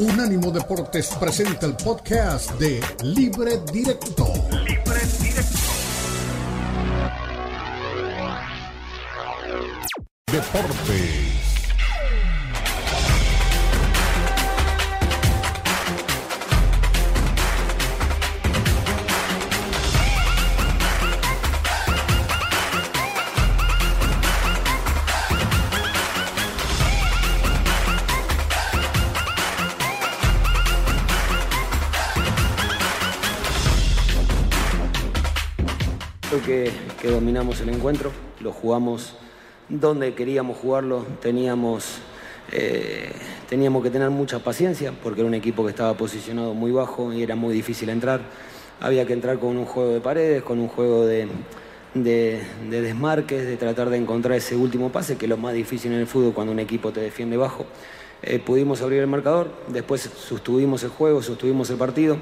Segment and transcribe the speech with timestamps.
[0.00, 4.32] Unánimo Deportes presenta el podcast de Libre Directo.
[4.64, 5.58] Libre Directo.
[10.32, 11.39] Deportes.
[36.50, 39.14] Que, dominamos el encuentro, lo jugamos
[39.68, 41.98] donde queríamos jugarlo, teníamos,
[42.50, 43.12] eh,
[43.48, 47.22] teníamos que tener mucha paciencia porque era un equipo que estaba posicionado muy bajo y
[47.22, 48.22] era muy difícil entrar.
[48.80, 51.28] Había que entrar con un juego de paredes, con un juego de,
[51.94, 56.00] de, desmarques, de tratar de encontrar ese último pase, que es lo más difícil en
[56.00, 57.64] el fútbol cuando un equipo te defiende bajo.
[58.22, 62.16] Eh, pudimos abrir el marcador, después sostuvimos el juego, sostuvimos el partido.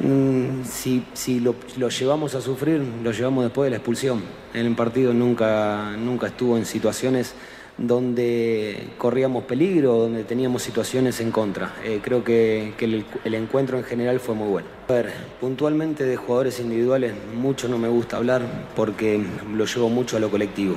[0.00, 1.54] Mm, si, si lo,
[1.88, 4.22] llevamos a sufrir, lo llevamos después de la expulsión.
[4.54, 7.34] En el partido nunca, nunca estuvo en situaciones
[7.76, 11.74] donde corríamos peligro, donde teníamos situaciones en contra.
[11.84, 14.68] Eh, creo que, el, el, encuentro en general fue muy bueno.
[14.88, 18.42] A ver, puntualmente de jugadores individuales mucho no me gusta hablar
[18.74, 20.76] porque lo llevo mucho a lo colectivo.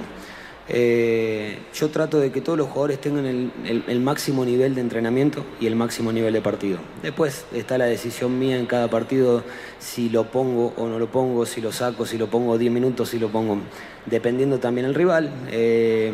[0.69, 5.67] Eh, yo trato de que todos los jugadores tengan el, máximo nivel de entrenamiento y
[5.67, 6.78] el máximo nivel de partido.
[7.02, 9.44] Después está la decisión mía en cada partido
[9.80, 13.09] si lo pongo o no lo pongo, si lo saco, si lo pongo 10 minutos,
[13.09, 13.58] si lo pongo,
[14.05, 15.31] dependiendo también el rival.
[15.52, 16.14] Eh,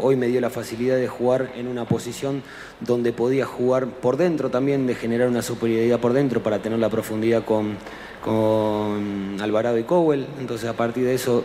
[0.00, 2.42] hoy me dio la facilidad de jugar en una posición
[2.80, 6.88] donde podía jugar por dentro también, de generar una superioridad por dentro para tener la
[6.88, 7.76] profundidad con
[8.22, 10.26] con Alvarado y Cowell.
[10.38, 11.44] Entonces a partir de eso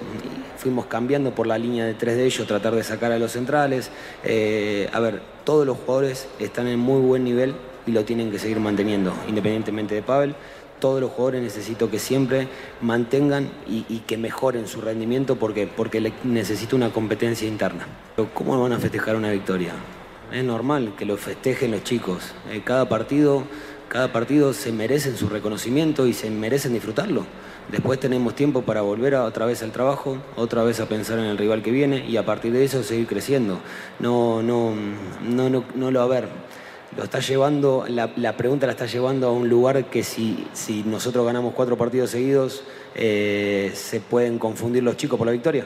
[0.68, 3.90] fuimos cambiando por la línea de tres de ellos, tratar de sacar a los centrales.
[4.26, 8.38] Eh, a ver, todos los jugadores están en muy buen nivel y lo tienen que
[8.38, 10.36] seguir manteniendo, independientemente de Pavel.
[10.82, 12.50] Todos los jugadores necesito que siempre
[12.82, 17.88] mantengan y, que mejoren su rendimiento porque, porque necesito una competencia interna.
[18.34, 19.72] ¿Cómo van a festejar una victoria?
[20.34, 22.34] Es normal que lo festejen los chicos.
[22.52, 23.46] Eh, cada partido
[23.90, 27.26] cada partido se merecen su reconocimiento y se merecen disfrutarlo.
[27.72, 31.26] Después tenemos tiempo para volver a, otra vez al trabajo, otra vez a pensar en
[31.26, 33.60] el rival que viene y a partir de eso seguir creciendo.
[34.00, 34.74] No, no,
[35.22, 36.30] no, no, no lo a ver.
[36.96, 41.26] Lo está llevando, la, pregunta la está llevando a un lugar que si, si nosotros
[41.26, 42.64] ganamos cuatro partidos seguidos,
[42.96, 45.66] eh, se pueden confundir los chicos por la victoria.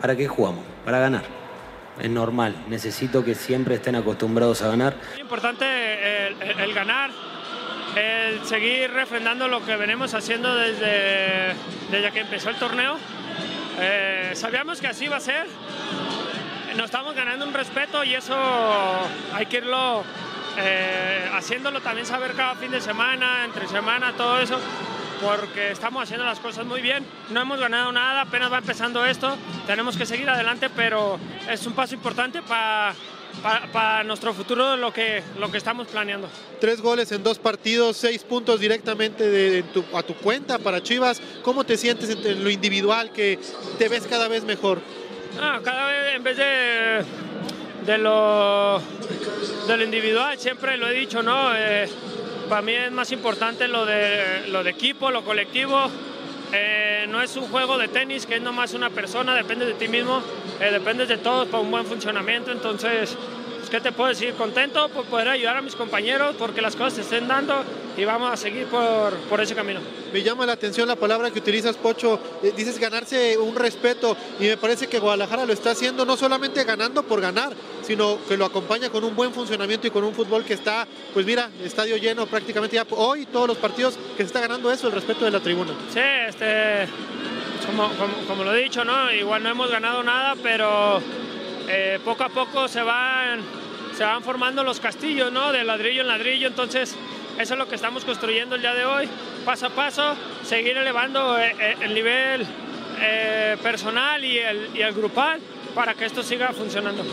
[0.00, 0.64] ¿Para qué jugamos?
[0.84, 1.38] Para ganar
[2.00, 2.54] es normal.
[2.68, 4.96] Necesito que siempre estén acostumbrados a ganar.
[5.14, 5.64] Es importante
[6.28, 7.10] el, ganar,
[7.98, 11.54] el seguir refrendando lo que venimos haciendo desde,
[11.90, 12.96] desde que empezó el torneo.
[13.80, 15.46] Eh, sabíamos que así iba a ser.
[16.76, 18.36] Nos estamos ganando un respeto y eso
[19.34, 20.04] hay que irlo
[20.58, 24.58] eh, haciéndolo también saber cada fin de semana, entre semana, todo eso
[25.20, 27.04] porque estamos haciendo las cosas muy bien.
[27.30, 29.36] No hemos ganado nada, apenas va empezando esto.
[29.66, 32.94] Tenemos que seguir adelante, pero es un paso importante para
[33.42, 36.28] para, nuestro futuro lo que, lo que estamos planeando.
[36.60, 41.20] Tres goles en dos partidos, seis puntos directamente de, a tu cuenta para Chivas.
[41.42, 43.38] ¿Cómo te sientes en, lo individual que
[43.78, 44.80] te ves cada vez mejor?
[45.40, 47.04] Ah, cada vez en vez de,
[47.86, 48.80] de, lo,
[49.66, 51.54] de lo individual, siempre lo he dicho, ¿no?
[51.54, 51.88] Eh,
[52.48, 55.90] para mí es más importante lo de, lo de equipo, lo colectivo.
[56.52, 59.88] Eh, no es un juego de tenis que es nomás una persona, depende de ti
[59.88, 60.22] mismo,
[60.60, 62.50] eh, depende de todos para un buen funcionamiento.
[62.52, 63.16] Entonces,
[63.68, 64.34] pues, ¿qué te puedo decir?
[64.34, 67.62] Contento por poder ayudar a mis compañeros porque las cosas se estén dando
[67.96, 69.80] y vamos a seguir por, por ese camino.
[70.12, 72.18] Me llama la atención la palabra que utilizas, Pocho.
[72.42, 76.64] Eh, dices ganarse un respeto y me parece que Guadalajara lo está haciendo no solamente
[76.64, 77.52] ganando por ganar,
[77.82, 81.26] sino que lo acompaña con un buen funcionamiento y con un fútbol que está, pues
[81.26, 84.94] mira, estadio lleno prácticamente ya hoy, todos los partidos que se está ganando eso, el
[84.94, 85.72] respeto de la tribuna.
[85.92, 86.88] Sí, este,
[87.66, 87.90] como,
[88.26, 89.12] como, lo he dicho, ¿no?
[89.12, 91.02] igual no hemos ganado nada, pero
[91.68, 93.40] eh, poco a poco se van,
[93.94, 95.52] se van formando los castillos, ¿no?
[95.52, 96.96] De ladrillo en ladrillo, entonces
[97.38, 99.08] eso es lo que estamos construyendo el día de hoy,
[99.44, 100.14] paso a paso,
[100.44, 102.46] seguir elevando eh, eh, el nivel
[103.62, 105.40] personal y el, y el grupal
[105.72, 107.04] para que esto siga funcionando.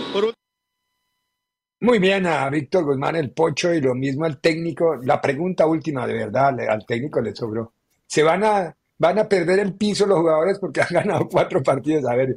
[1.82, 4.96] Muy bien a Víctor Guzmán, el pocho, y lo mismo al técnico.
[5.04, 7.74] La pregunta última, de verdad, al técnico le sobró.
[8.08, 12.06] ¿Se van a, van a perder el piso los jugadores porque han ganado cuatro partidos?
[12.06, 12.36] A ver,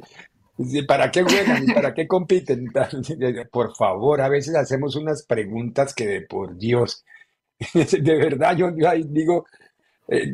[0.87, 1.65] ¿para qué juegan?
[1.67, 2.65] ¿Para qué compiten?
[3.51, 7.05] Por favor, a veces hacemos unas preguntas que de por Dios,
[7.73, 9.45] de verdad yo digo,
[10.07, 10.31] eh,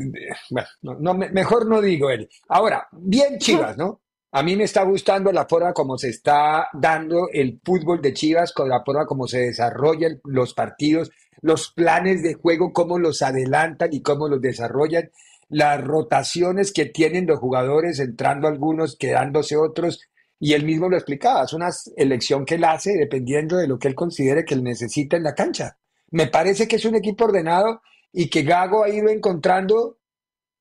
[0.49, 2.29] bueno, no, mejor no digo él.
[2.47, 4.01] Ahora, bien chivas, ¿no?
[4.31, 8.51] A mí me está gustando la forma como se está dando el fútbol de Chivas,
[8.51, 13.93] con la forma como se desarrollan los partidos, los planes de juego, cómo los adelantan
[13.93, 15.09] y cómo los desarrollan,
[15.47, 20.01] las rotaciones que tienen los jugadores, entrando algunos, quedándose otros,
[20.39, 23.87] y él mismo lo explicaba, es una elección que él hace dependiendo de lo que
[23.87, 25.77] él considere que él necesita en la cancha.
[26.11, 29.97] Me parece que es un equipo ordenado y que Gago ha ido encontrando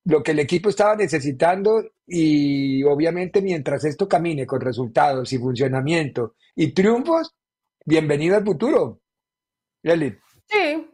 [0.05, 6.35] lo que el equipo estaba necesitando y obviamente mientras esto camine con resultados y funcionamiento
[6.55, 7.35] y triunfos,
[7.85, 9.01] bienvenido al futuro.
[9.83, 10.19] Lely.
[10.47, 10.91] Sí,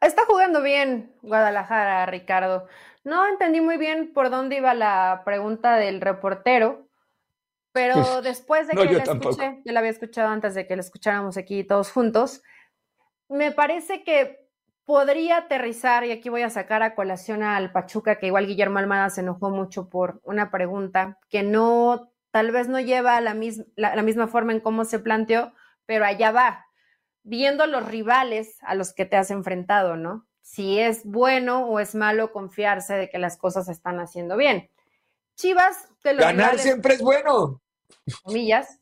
[0.00, 2.66] está jugando bien Guadalajara, Ricardo.
[3.04, 6.87] No entendí muy bien por dónde iba la pregunta del reportero,
[7.78, 11.36] pero después de que la escuché, yo la había escuchado antes de que la escucháramos
[11.36, 12.42] aquí todos juntos,
[13.28, 14.48] me parece que
[14.84, 19.10] podría aterrizar, y aquí voy a sacar a colación al Pachuca, que igual Guillermo Almada
[19.10, 23.36] se enojó mucho por una pregunta que no, tal vez no lleva la,
[23.76, 25.52] la misma forma en cómo se planteó,
[25.86, 26.66] pero allá va,
[27.22, 30.26] viendo los rivales a los que te has enfrentado, ¿no?
[30.40, 34.70] Si es bueno o es malo confiarse de que las cosas se están haciendo bien.
[35.36, 37.62] Chivas, de los Ganar siempre es bueno.
[38.22, 38.80] Comillas,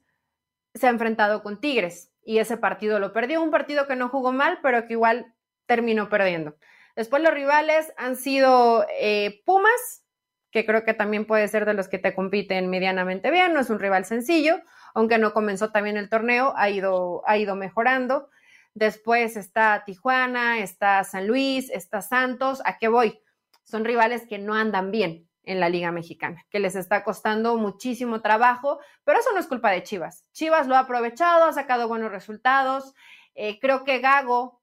[0.75, 4.32] se ha enfrentado con Tigres y ese partido lo perdió, un partido que no jugó
[4.32, 5.35] mal, pero que igual
[5.67, 6.56] terminó perdiendo.
[6.94, 10.05] Después los rivales han sido eh, Pumas,
[10.50, 13.70] que creo que también puede ser de los que te compiten medianamente bien, no es
[13.70, 14.61] un rival sencillo,
[14.94, 18.31] aunque no comenzó también el torneo, ha ido, ha ido mejorando.
[18.75, 22.61] Después está Tijuana, está San Luis, está Santos.
[22.64, 23.20] ¿A qué voy?
[23.64, 28.20] Son rivales que no andan bien en la Liga Mexicana, que les está costando muchísimo
[28.20, 30.25] trabajo, pero eso no es culpa de Chivas.
[30.32, 32.93] Chivas lo ha aprovechado, ha sacado buenos resultados.
[33.34, 34.60] Eh, creo que Gago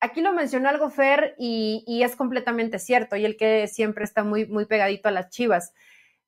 [0.00, 4.46] aquí lo mencionó algo Fer y, es completamente cierto, y el que siempre está muy,
[4.46, 5.72] muy pegadito a las chivas.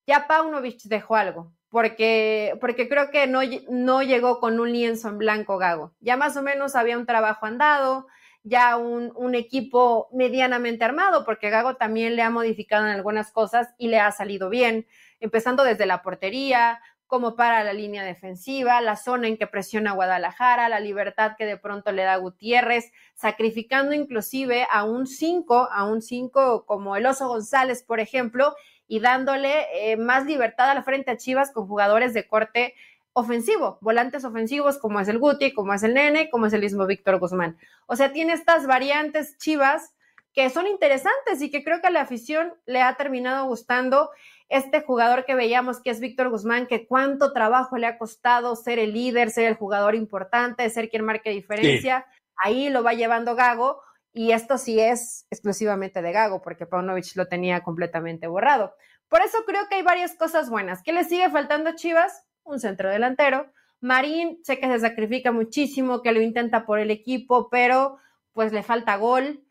[0.06, 5.19] Ya Paunovic dejó algo, porque, porque creo que no, no llegó con un lienzo en
[5.19, 5.94] blanco Gago.
[6.00, 8.06] Ya más o menos había un trabajo andado,
[8.43, 13.69] ya un, un, equipo medianamente armado, porque Gago también le ha modificado en algunas cosas
[13.79, 14.87] y le ha salido bien,
[15.20, 20.69] empezando desde la portería, como para la línea defensiva, la zona en que presiona Guadalajara,
[20.69, 26.02] la libertad que de pronto le da Gutiérrez, sacrificando inclusive a un 5, a un
[26.02, 28.55] 5 como el Oso González, por ejemplo,
[28.87, 32.75] y dándole eh, más libertad a la frente a Chivas con jugadores de corte
[33.12, 36.87] ofensivo, volantes ofensivos como es el Guti, como es el Nene, como es el mismo
[36.87, 37.58] Víctor Guzmán.
[37.87, 39.94] O sea, tiene estas variantes Chivas
[40.32, 44.10] que son interesantes y que creo que a la afición le ha terminado gustando
[44.49, 48.78] este jugador que veíamos que es Víctor Guzmán, que cuánto trabajo le ha costado ser
[48.78, 52.06] el líder, ser el jugador importante, ser quien marque diferencia.
[52.37, 53.82] Ahí lo va llevando Gago
[54.12, 58.75] y esto sí es exclusivamente de Gago, porque Paunovic lo tenía completamente borrado.
[59.08, 60.82] Por eso creo que hay varias cosas buenas.
[60.82, 62.28] ¿Qué le sigue faltando a Chivas?
[62.49, 63.47] Un centro delantero.
[63.81, 67.99] Marín, sé que se sacrifica muchísimo, que lo intenta por el equipo, pero
[68.33, 69.45] pues le falta gol.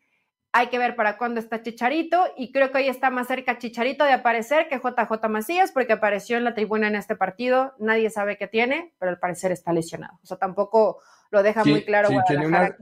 [0.52, 4.04] Hay que ver para cuándo está Chicharito y creo que hoy está más cerca Chicharito
[4.04, 7.74] de aparecer que JJ Macías porque apareció en la tribuna en este partido.
[7.78, 10.18] Nadie sabe qué tiene, pero al parecer está lesionado.
[10.22, 12.08] O sea, tampoco lo deja muy claro.
[12.26, 12.74] tiene, una,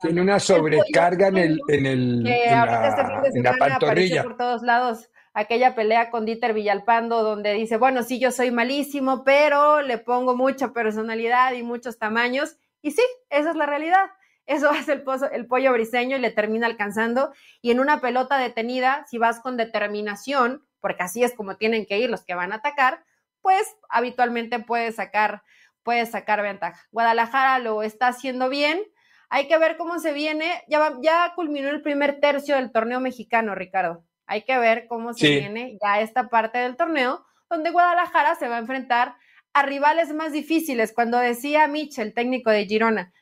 [0.00, 4.36] tiene una sobrecarga en el, en el que en este fin de semana apareció por
[4.36, 9.82] todos lados aquella pelea con Dieter Villalpando donde dice, bueno, sí, yo soy malísimo, pero
[9.82, 12.56] le pongo mucha personalidad y muchos tamaños.
[12.82, 14.10] Y sí, esa es la realidad
[14.50, 17.32] eso hace el, el pollo briseño y le termina alcanzando.
[17.62, 21.98] Y en una pelota detenida, si vas con determinación, porque así es como tienen que
[21.98, 23.04] ir los que van a atacar,
[23.40, 25.42] pues habitualmente puedes sacar,
[25.82, 26.84] puedes sacar ventaja.
[26.90, 28.82] Guadalajara lo está haciendo bien.
[29.28, 30.64] Hay que ver cómo se viene.
[30.68, 34.04] Ya, ya culminó el primer tercio del torneo mexicano, Ricardo.
[34.30, 38.56] Hay que ver cómo se viene ya esta parte del torneo, donde Guadalajara se va
[38.56, 39.16] a enfrentar
[39.52, 40.92] a rivales más difíciles.
[40.92, 43.12] Cuando decía Mitch, el técnico de Girona,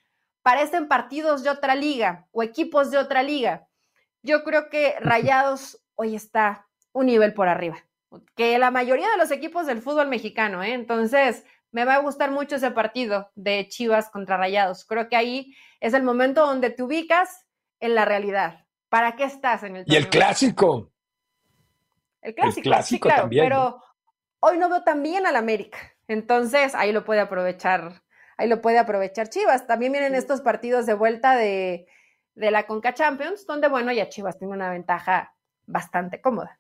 [0.43, 3.67] parecen partidos de otra liga o equipos de otra liga.
[4.23, 7.79] Yo creo que Rayados hoy está un nivel por arriba,
[8.37, 10.75] que la mayoría de los equipos del fútbol mexicano, ¿eh?
[10.75, 14.85] entonces me va a gustar mucho ese partido de Chivas contra Rayados.
[14.85, 17.47] Creo que ahí es el momento donde te ubicas
[17.81, 18.67] en la realidad.
[18.91, 20.91] ¿Para qué estás en el Y el clásico.
[22.23, 23.45] El clásico, clásico también.
[23.45, 23.83] Pero
[24.41, 25.79] hoy no veo tan bien al América.
[26.07, 28.03] Entonces ahí lo puede aprovechar
[28.39, 29.67] ahí lo puede aprovechar Chivas.
[29.67, 31.87] También vienen estos partidos de vuelta de,
[32.35, 35.35] la Conca Champions, donde, bueno, ya Chivas tiene una ventaja
[35.67, 36.59] bastante cómoda.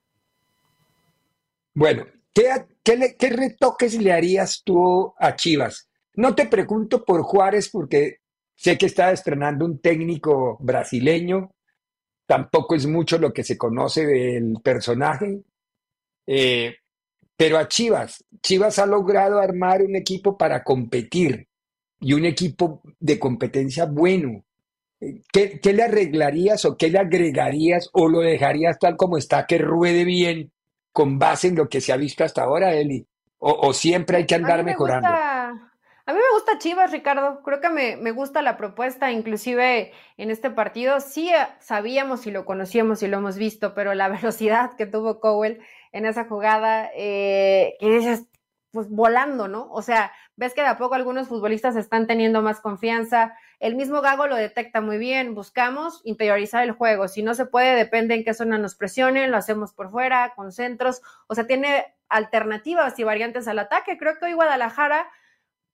[1.72, 5.88] Bueno, ¿qué, qué, retoques le harías tú a Chivas?
[6.14, 8.18] No te pregunto por Juárez porque
[8.56, 11.52] sé que está estrenando un técnico brasileño,
[12.26, 15.42] tampoco es mucho lo que se conoce del personaje,
[16.30, 16.76] eh,
[17.38, 21.48] pero a Chivas, Chivas ha logrado armar un equipo para competir
[22.00, 24.44] y un equipo de competencia bueno.
[25.32, 29.56] ¿Qué, qué le arreglarías o qué le agregarías o lo dejarías tal como está, que
[29.56, 30.52] ruede bien
[30.92, 33.06] con base en lo que se ha visto hasta ahora, Eli?
[33.38, 35.08] ¿O, o siempre hay que andar mejorando?
[36.08, 37.42] A mí me gusta Chivas, Ricardo.
[37.42, 41.00] Creo que me, me, gusta la propuesta, inclusive en este partido.
[41.00, 45.20] Sí eh, sabíamos y lo conocíamos y lo hemos visto, pero la velocidad que tuvo
[45.20, 45.60] Cowell
[45.92, 48.26] en esa jugada, eh, que dices,
[48.70, 49.68] pues volando, ¿no?
[49.72, 53.34] O sea, ves que de a poco algunos futbolistas están teniendo más confianza.
[53.60, 55.34] El mismo Gago lo detecta muy bien.
[55.34, 57.08] Buscamos interiorizar el juego.
[57.08, 60.52] Si no se puede, depende en qué zona nos presionen, lo hacemos por fuera, con
[60.52, 61.02] centros.
[61.28, 63.96] O sea, tiene alternativas y variantes al ataque.
[63.98, 65.08] Creo que hoy Guadalajara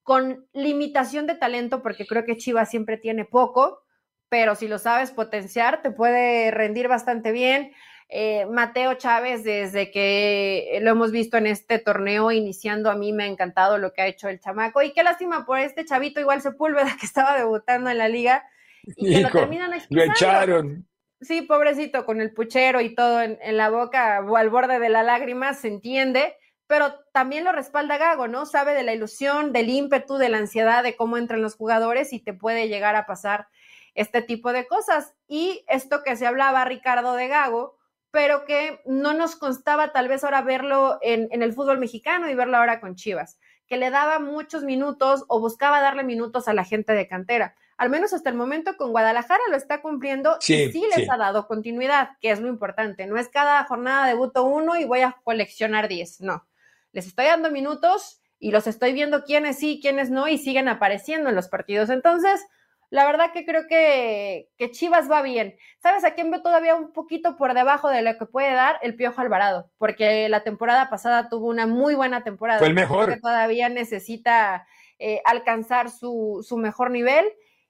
[0.05, 3.83] con limitación de talento, porque creo que Chivas siempre tiene poco,
[4.29, 7.73] pero si lo sabes potenciar, te puede rendir bastante bien.
[8.09, 13.25] Eh, Mateo Chávez, desde que lo hemos visto en este torneo iniciando, a mí me
[13.25, 14.83] ha encantado lo que ha hecho el chamaco.
[14.83, 18.45] Y qué lástima por este chavito, igual Sepúlveda, que estaba debutando en la liga
[18.85, 20.87] y que lo terminan Lo echaron.
[21.21, 24.91] Sí, pobrecito, con el puchero y todo en, en la boca o al borde de
[24.91, 26.35] la lágrima, se entiende
[26.67, 28.47] pero también lo respalda Gago, ¿no?
[28.47, 32.21] Sabe de la ilusión, del ímpetu, de la ansiedad, de cómo entran los jugadores y
[32.21, 33.49] te puede llegar a pasar
[33.95, 35.15] este tipo de cosas.
[35.29, 37.77] Y esto que se hablaba, Ricardo, de Gago,
[38.15, 42.35] pero que no nos constaba tal vez ahora verlo en, en, el fútbol mexicano y
[42.35, 46.65] verlo ahora con Chivas, que le daba muchos minutos o buscaba darle minutos a la
[46.65, 47.57] gente de cantera.
[47.77, 51.07] Al menos hasta el momento con Guadalajara lo está cumpliendo sí, y sí les sí.
[51.11, 53.05] ha dado continuidad, que es lo importante.
[53.07, 56.47] No es cada jornada debuto uno y voy a coleccionar 10, no
[56.95, 61.29] les estoy dando minutos y los estoy viendo quiénes sí, quiénes no, y siguen apareciendo
[61.29, 61.91] en los partidos.
[61.91, 62.47] Entonces,
[62.95, 65.57] la verdad que creo que, que, Chivas va bien.
[65.83, 68.79] ¿Sabes a quién veo todavía un poquito por debajo de lo que puede dar?
[68.83, 72.61] El Piojo Alvarado, porque la temporada pasada tuvo una muy buena temporada.
[72.61, 73.13] Fue el mejor.
[73.13, 74.69] Que todavía necesita
[75.01, 77.25] eh, alcanzar su, su mejor nivel.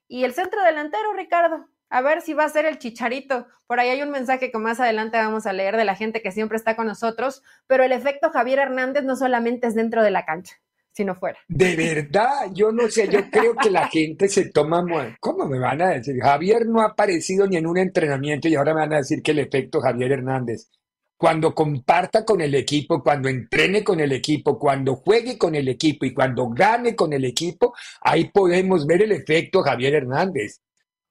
[0.09, 3.47] Y el centro delantero, Ricardo, a ver si va a ser el chicharito.
[3.67, 6.33] Por ahí hay un mensaje que más adelante vamos a leer de la gente que
[6.33, 10.27] siempre está con nosotros, pero el efecto Javier Hernández no solamente es dentro de la
[10.27, 10.57] cancha,
[10.95, 11.39] sino fuera.
[11.49, 14.85] De verdad, yo no sé, yo creo que la gente se toma,
[15.21, 16.17] ¿cómo me van a decir?
[16.23, 19.33] Javier no ha aparecido ni en un entrenamiento y ahora me van a decir que
[19.33, 20.71] el efecto Javier Hernández.
[21.17, 26.05] Cuando comparta con el equipo, cuando entrene con el equipo, cuando juegue con el equipo
[26.05, 30.61] y cuando gane con el equipo, ahí podemos ver el efecto Javier Hernández.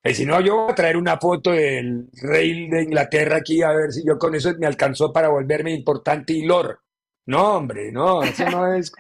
[0.04, 3.72] Y si no, yo voy a traer una foto del rey de Inglaterra aquí a
[3.72, 6.82] ver si yo con eso me alcanzó para volverme importante y lor.
[7.26, 8.92] No, hombre, no, eso no es.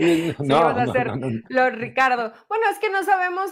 [0.38, 2.32] No, sí, no, no, no, no, Ricardo.
[2.48, 3.50] Bueno, es que no sabemos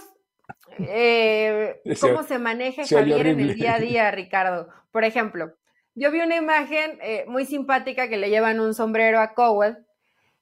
[0.79, 4.69] eh, cómo se maneja Javier en el día a día, Ricardo.
[4.91, 5.53] Por ejemplo,
[5.95, 9.77] yo vi una imagen eh, muy simpática que le llevan un sombrero a Cowell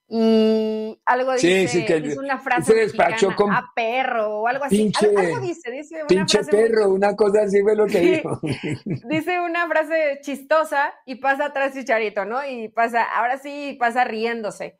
[0.10, 4.48] y algo dice, sí, sí, que dice una frase se despachó con a perro o
[4.48, 4.78] algo así.
[4.78, 7.86] pinche, algo, algo dice, dice una pinche frase perro, muy- una cosa así fue lo
[7.88, 8.12] que Sí.
[8.12, 8.40] dijo.
[9.10, 12.46] dice una frase chistosa y pasa atrás Chicharito, ¿no?
[12.46, 14.80] Y pasa, ahora sí pasa riéndose.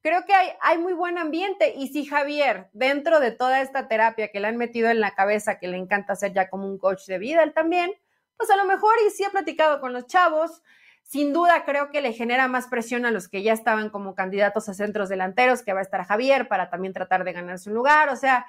[0.00, 1.74] Creo que hay, muy buen ambiente.
[1.76, 5.58] Y si Javier, dentro de toda esta terapia que le han metido en la cabeza,
[5.58, 7.92] que le encanta ser ya como un coach de vida, él también,
[8.36, 10.62] pues a lo mejor y sí ha platicado con los chavos,
[11.02, 14.68] sin duda creo que le genera más presión a los que ya estaban como candidatos
[14.68, 18.08] a centros delanteros, que va a estar Javier para también tratar de ganarse un lugar,
[18.10, 18.46] o sea,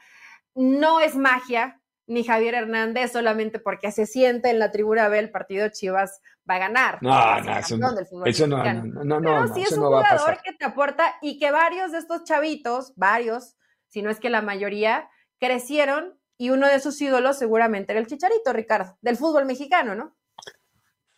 [0.53, 1.79] no es magia,
[2.09, 6.55] ni Javier Hernández solamente porque se siente en la tribuna B el partido Chivas va
[6.55, 6.97] a ganar.
[7.01, 10.39] No, no, eso no, eso no, no, no, no, Pero no, sí es un jugador
[10.43, 13.57] que te aporta y que varios de estos chavitos, varios,
[13.89, 15.07] si no es que la mayoría,
[15.39, 20.17] crecieron y uno de sus ídolos seguramente era el Chicharito, Ricardo, del fútbol mexicano, ¿no?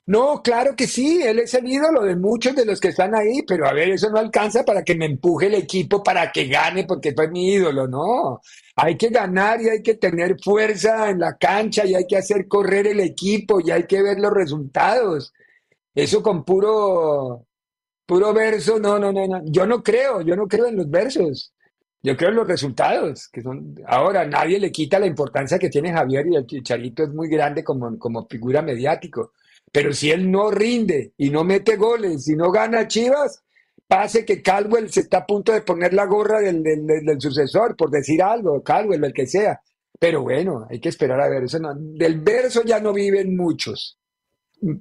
[0.07, 3.43] No, claro que sí, él es el ídolo de muchos de los que están ahí,
[3.47, 6.85] pero a ver, eso no alcanza para que me empuje el equipo para que gane
[6.85, 8.41] porque fue mi ídolo, no.
[8.75, 12.47] Hay que ganar y hay que tener fuerza en la cancha y hay que hacer
[12.47, 15.33] correr el equipo y hay que ver los resultados.
[15.95, 17.47] Eso con puro,
[18.05, 19.41] puro verso, no, no, no, no.
[19.45, 21.53] Yo no creo, yo no creo en los versos.
[22.03, 25.93] Yo creo en los resultados, que son, ahora nadie le quita la importancia que tiene
[25.93, 29.33] Javier y el Chicharito es muy grande como, como figura mediático.
[29.71, 33.43] Pero si él no rinde y no mete goles y no gana Chivas,
[33.87, 37.89] pase que Caldwell se está a punto de poner la gorra del, del, sucesor, por
[37.89, 39.61] decir algo, Caldwell, el que sea.
[39.99, 41.43] Pero bueno, hay que esperar a ver.
[41.43, 43.97] Eso no- del verso ya no viven muchos.
[44.61, 44.73] Yo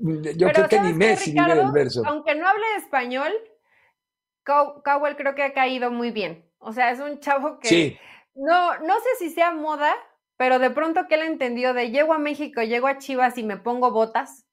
[0.48, 1.62] Pero creo que ni ¿sabes qué, Messi vive Ricardo?
[1.62, 2.02] del verso.
[2.06, 3.32] Aunque no hable español,
[4.44, 6.44] Cow- Cowell creo que ha caído muy bien.
[6.58, 7.98] O sea, es un chavo que Sí,
[8.34, 9.94] no, no sé si sea moda,
[10.36, 13.56] pero de pronto que él entendió de llego a México, llego a Chivas y me
[13.56, 14.46] pongo botas.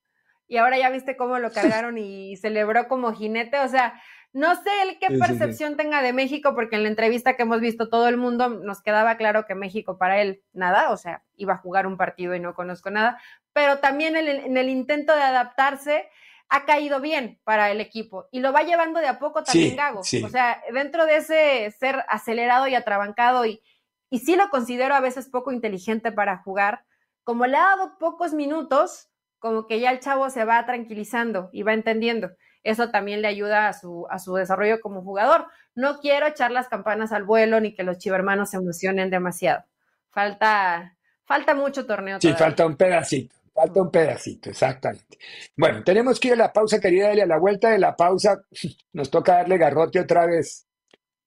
[0.47, 3.59] Y ahora ya viste cómo lo cargaron y celebró como jinete.
[3.59, 4.01] O sea,
[4.33, 7.89] No sé el qué percepción tenga de México, porque en la entrevista que hemos visto
[7.89, 11.57] todo el mundo nos quedaba claro que México para él nada, o sea, iba a
[11.57, 13.19] jugar un partido y no conozco nada,
[13.53, 16.07] pero también en el, intento de adaptarse
[16.49, 20.01] ha caído bien para el equipo y lo va llevando de a poco también Gago.
[20.01, 23.61] O sea, dentro de ese ser acelerado y atrabancado y,
[24.09, 26.83] y sí lo considero a veces poco inteligente para jugar,
[27.23, 31.63] como le ha dado pocos minutos, como que ya el chavo se va tranquilizando y
[31.63, 32.31] va entendiendo
[32.67, 35.45] eso también le ayuda a su, a su desarrollo como jugador.
[35.73, 39.63] No quiero echar las campanas al vuelo ni que los chivermanos se emocionen demasiado.
[40.09, 42.19] Falta, falta mucho torneo.
[42.19, 43.35] Sí, falta un pedacito.
[43.53, 45.17] Falta un pedacito, exactamente.
[45.55, 47.23] Bueno, tenemos que ir a la pausa, querida Elia.
[47.23, 48.41] A la vuelta de la pausa
[48.93, 50.67] nos toca darle garrote otra vez.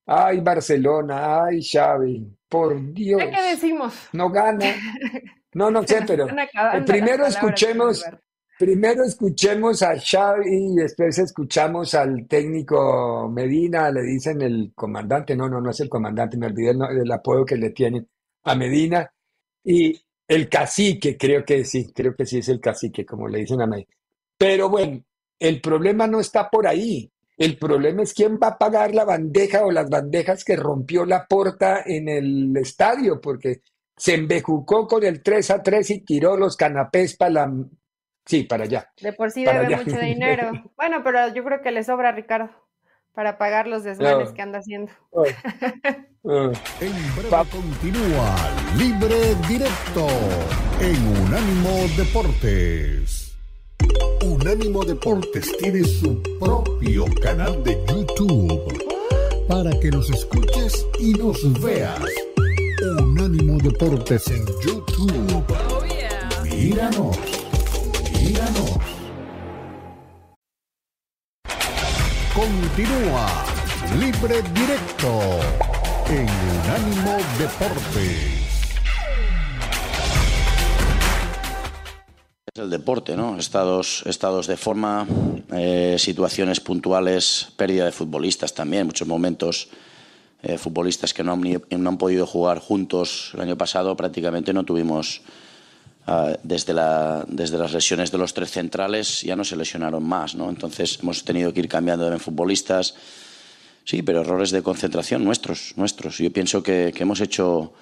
[0.07, 3.23] Ay, Barcelona, ay, Xavi, por Dios.
[3.23, 3.95] ¿Qué decimos?
[4.13, 4.67] No gana.
[5.55, 6.27] No, no sé, pero
[6.87, 8.05] primero escuchemos,
[8.61, 15.49] Primero escuchemos a Xavi y después escuchamos al técnico Medina, le dicen el comandante, no,
[15.49, 18.07] no, no es el comandante, me olvidé el, apodo que le tienen
[18.43, 19.11] a Medina,
[19.65, 23.63] y el cacique, creo que sí, creo que sí es el cacique, como le dicen
[23.63, 23.87] a mí.
[24.37, 25.03] Pero bueno,
[25.39, 27.11] el problema no está por ahí.
[27.39, 31.27] El problema es quién va a pagar la bandeja o las bandejas que rompió la
[31.27, 33.63] porta en el estadio, porque
[34.01, 37.53] se embejucó con el 3 a 3 y tiró los canapés para la
[38.25, 38.91] Sí, para allá.
[39.01, 40.53] De por sí debe mucho dinero.
[40.77, 42.49] Bueno, pero yo creo que le sobra a Ricardo
[43.13, 44.93] para pagar los desmanes que anda haciendo.
[46.23, 48.37] en breve continúa
[48.79, 50.07] Libre Directo
[50.81, 53.37] en Unánimo Deportes.
[54.25, 62.30] Unánimo Deportes tiene su propio canal de YouTube para que nos escuches y nos veas.
[62.83, 65.45] Unánimo Deportes en YouTube.
[65.69, 65.83] Oh,
[66.45, 67.19] Míranos.
[72.35, 73.45] Continúa
[73.99, 75.21] Libre Directo
[76.09, 78.41] en Unánimo Deportes.
[82.55, 83.37] Es el deporte, ¿no?
[83.37, 85.07] Estados, estados de forma,
[85.53, 89.69] eh, situaciones puntuales, pérdida de futbolistas también, muchos momentos.
[90.43, 93.33] Eh, futbolistas que no han, podido jugar juntos.
[93.35, 95.23] El año pasado prácticamente no tuvimos
[96.07, 100.35] Ah, desde, la, desde las lesiones de los tres centrales ya no se lesionaron más,
[100.35, 100.49] ¿no?
[100.49, 102.95] Entonces hemos tenido que ir cambiando de futbolistas.
[103.85, 106.19] Sí, pero errores de concentración nuestros, nuestros.
[106.19, 107.73] Yo pienso que, hemos hecho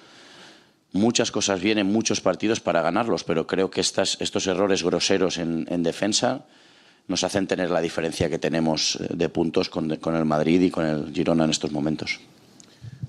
[0.91, 5.39] muchas cosas bien en muchos partidos para ganarlos, pero creo que estas, estos errores groseros
[5.39, 6.45] en, en, defensa
[7.07, 10.85] nos hacen tener la diferencia que tenemos eh, de puntos con el Madrid y con
[10.85, 12.19] el Girona en estos momentos.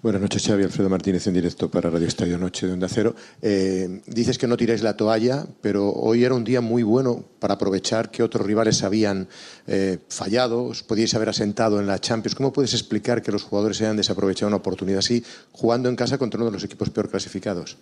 [0.02, 0.62] Buenas noches, Xavi.
[0.64, 3.14] Alfredo Martínez en directo para Radio Estadio Noche de Onda Cero.
[3.42, 7.54] Eh, dices que no tiráis la toalla, pero hoy era un día muy bueno para
[7.54, 9.28] aprovechar que otros rivales habían
[9.66, 12.34] eh, fallado, os podíais haber asentado en la Champions.
[12.34, 16.38] ¿Cómo puedes explicar que los jugadores hayan desaprovechado una oportunidad así jugando en casa contra
[16.38, 17.76] uno de los equipos peor clasificados?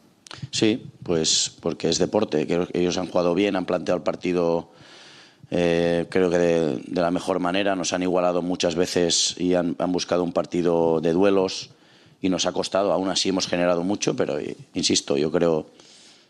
[0.50, 2.48] Sí, pues porque es deporte.
[2.72, 4.72] Ellos han jugado bien, han planteado el partido
[5.52, 7.76] eh, creo que de, la mejor manera.
[7.76, 11.77] Nos han igualado muchas veces y han buscado un partido de duelos
[12.20, 12.92] y nos ha costado.
[12.92, 15.66] Aún así hemos generado mucho, pero eh, insisto, yo creo,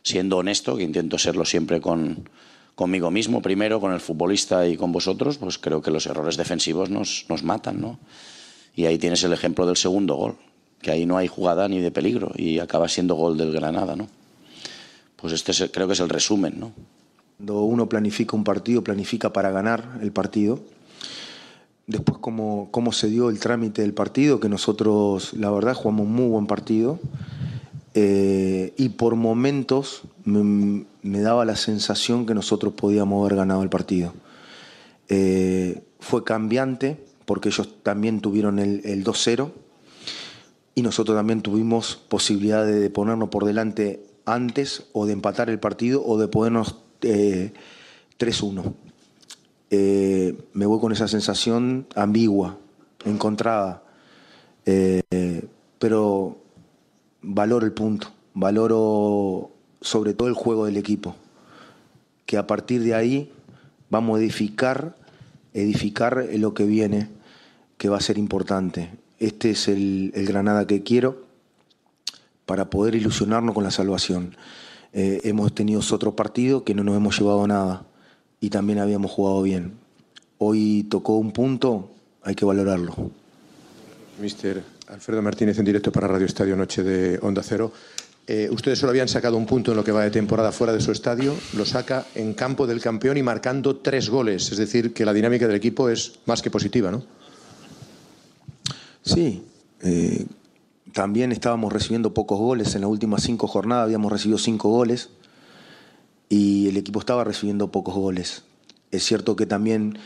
[0.03, 2.29] siendo honesto, que intento serlo siempre con,
[2.75, 6.91] conmigo mismo primero, con el futbolista y con vosotros, pues creo que los errores defensivos
[6.91, 7.99] nos, nos matan, ¿no?
[8.75, 10.37] Y ahí tienes el ejemplo del segundo gol,
[10.81, 14.09] que ahí no hay jugada ni de peligro y acaba siendo gol del Granada, ¿no?
[15.17, 16.73] Pues este creo que es el resumen, ¿no?
[17.37, 20.61] Cuando uno planifica un partido, planifica para ganar el partido
[21.89, 26.13] después cómo, cómo se dio el trámite del partido, que nosotros, la verdad, jugamos un
[26.13, 27.01] muy buen partido.
[27.95, 30.87] Eh, y por momentos me,
[31.21, 34.13] daba la sensación que nosotros podíamos haber ganado el partido.
[35.09, 39.51] Eh, fue cambiante porque ellos también tuvieron el, 2-0
[40.75, 46.05] y nosotros también tuvimos posibilidad de, ponernos por delante antes o de empatar el partido
[46.05, 47.53] o de ponernos eh,
[48.19, 48.75] 3-1.
[49.71, 52.57] Eh, me voy con esa sensación ambigua,
[53.05, 53.83] encontrada,
[54.65, 55.03] eh,
[55.79, 56.39] pero
[57.23, 59.51] valoro el punto, valoro
[59.81, 61.17] sobre todo el juego del equipo,
[62.27, 63.33] que a partir de ahí
[63.91, 64.97] vamos a edificar,
[65.53, 67.09] edificar lo que viene,
[67.77, 68.91] que va a ser importante.
[69.19, 71.27] Este es el, Granada que quiero
[72.47, 74.37] para poder ilusionarnos con la salvación.
[74.93, 77.85] Eh, hemos tenido otro partido que no nos hemos llevado nada
[78.41, 79.75] y también habíamos jugado bien.
[80.39, 81.91] Hoy tocó un punto,
[82.23, 82.95] hay que valorarlo.
[84.21, 87.73] Mister Alfredo Martínez en directo para Radio Estadio Noche de Onda Cero.
[88.27, 90.81] Eh, ustedes solo habían sacado un punto en lo que va de temporada fuera de
[90.81, 95.07] su estadio, lo saca en campo del campeón y marcando tres goles, es decir, que
[95.07, 97.03] la dinámica del equipo es más que positiva, ¿no?
[99.03, 99.43] Sí,
[99.83, 100.27] eh,
[100.93, 102.75] también estábamos recibiendo pocos goles.
[102.75, 105.09] En las últimas cinco jornadas habíamos recibido cinco goles
[106.29, 108.45] y el equipo estaba recibiendo pocos goles.
[108.91, 109.99] Es cierto que también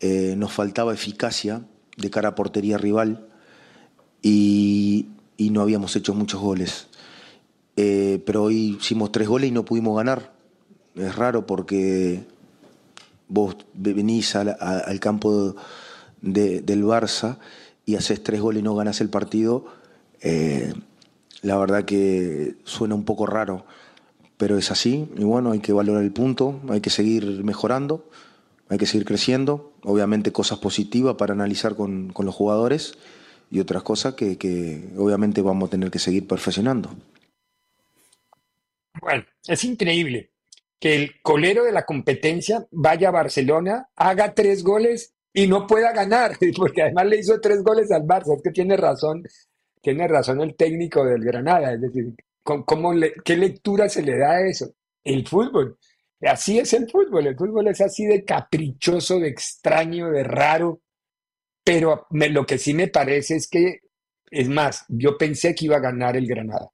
[0.00, 1.62] eh, nos faltaba eficacia
[1.96, 3.26] de cara a portería rival
[4.22, 6.88] y, no habíamos hecho muchos goles.
[7.76, 10.32] Eh, pero hoy hicimos tres goles y no pudimos ganar.
[10.94, 12.24] Es raro porque
[13.28, 15.56] vos venís al, campo
[16.20, 17.38] del Barça
[17.84, 19.66] y haces tres goles y no ganas el partido.
[20.22, 20.72] Eh,
[21.42, 23.66] la verdad que suena un poco raro,
[24.36, 25.08] pero es así.
[25.16, 28.08] Y bueno, hay que valorar el punto, hay que seguir mejorando,
[28.68, 29.72] hay que seguir creciendo.
[29.82, 32.94] Obviamente cosas positivas para analizar con, con los jugadores
[33.50, 36.90] y otras cosas que, que obviamente vamos a tener que seguir perfeccionando.
[39.00, 40.30] Bueno, es increíble
[40.80, 45.92] que el colero de la competencia vaya a Barcelona, haga tres goles y no pueda
[45.92, 48.36] ganar, porque además le hizo tres goles al Barça.
[48.36, 49.22] Es que tiene razón,
[49.80, 51.72] tiene razón el técnico del Granada.
[51.72, 52.92] Es decir, ¿cómo
[53.24, 54.74] ¿qué lectura se le da a eso?
[55.02, 55.78] El fútbol.
[56.20, 57.26] Así es el fútbol.
[57.26, 60.80] El fútbol es así de caprichoso, de extraño, de raro.
[61.64, 63.80] Pero lo que sí me parece es que,
[64.30, 66.70] es más, yo pensé que iba a ganar el Granada.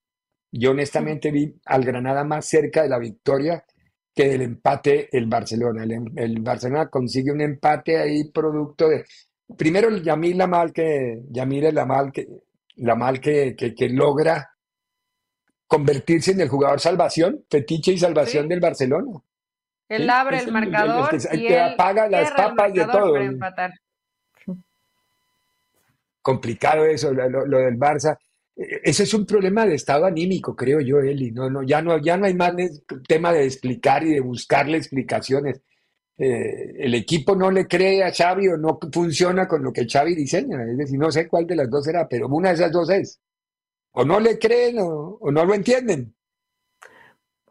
[0.52, 3.64] Yo honestamente vi al Granada más cerca de la victoria
[4.14, 5.85] que del empate el Barcelona.
[5.85, 9.04] El, Barcelona consigue un empate ahí producto de,
[9.56, 12.26] primero el Yamil Lamal que, Yamil Lamal que,
[12.76, 14.50] Lamal que, que, que logra
[15.70, 19.12] convertirse en el jugador salvación, fetiche y salvación del Barcelona.
[19.88, 23.14] Él abre el, marcador y él apaga las papas de todo.
[26.20, 28.18] Complicado eso, lo del Barça.
[28.56, 31.30] Ese es un problema de estado anímico, creo yo, Eli.
[31.30, 32.52] No, no, ya no, ya no hay más
[33.06, 35.61] tema de explicar y de buscarle explicaciones.
[36.18, 40.16] Eh, el equipo no le cree a Xavi o no funciona con lo que Xavi
[40.16, 40.64] diseña.
[40.64, 43.20] Es decir, no sé cuál de las dos será, pero una de esas dos es.
[43.92, 46.14] O no le creen o, no lo entienden.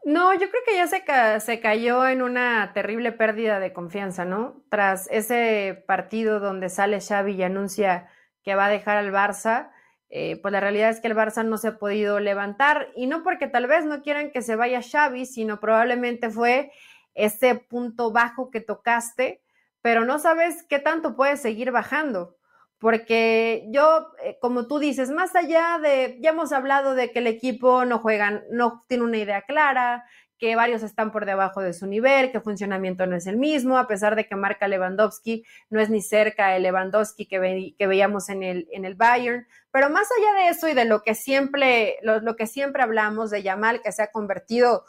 [0.05, 1.03] No, yo creo que ya se,
[1.45, 4.63] se cayó en una terrible pérdida de confianza, ¿no?
[4.69, 8.09] Tras ese partido donde sale Xavi y anuncia
[8.43, 9.71] que va a dejar al Barça,
[10.09, 13.21] eh, pues la realidad es que el Barça no se ha podido levantar y no
[13.21, 16.71] porque tal vez no quieran que se vaya Xavi, sino probablemente fue
[17.13, 19.43] ese punto bajo que tocaste,
[19.81, 22.38] pero no sabes qué tanto puedes seguir bajando.
[22.79, 27.27] Porque yo, eh, como tú dices, más allá de, ya hemos hablado de que el
[27.27, 30.05] equipo no juega, no tiene una idea clara,
[30.39, 33.77] que varios están por debajo de su nivel, que el funcionamiento no es el mismo,
[33.77, 38.29] a pesar de que marca Lewandowski no es ni cerca el Lewandowski que, que veíamos
[38.29, 39.45] en el, en el Bayern.
[39.71, 43.43] Pero más allá de eso y de lo que siempre, lo, que siempre hablamos de
[43.43, 44.85] Yamal, que se ha convertido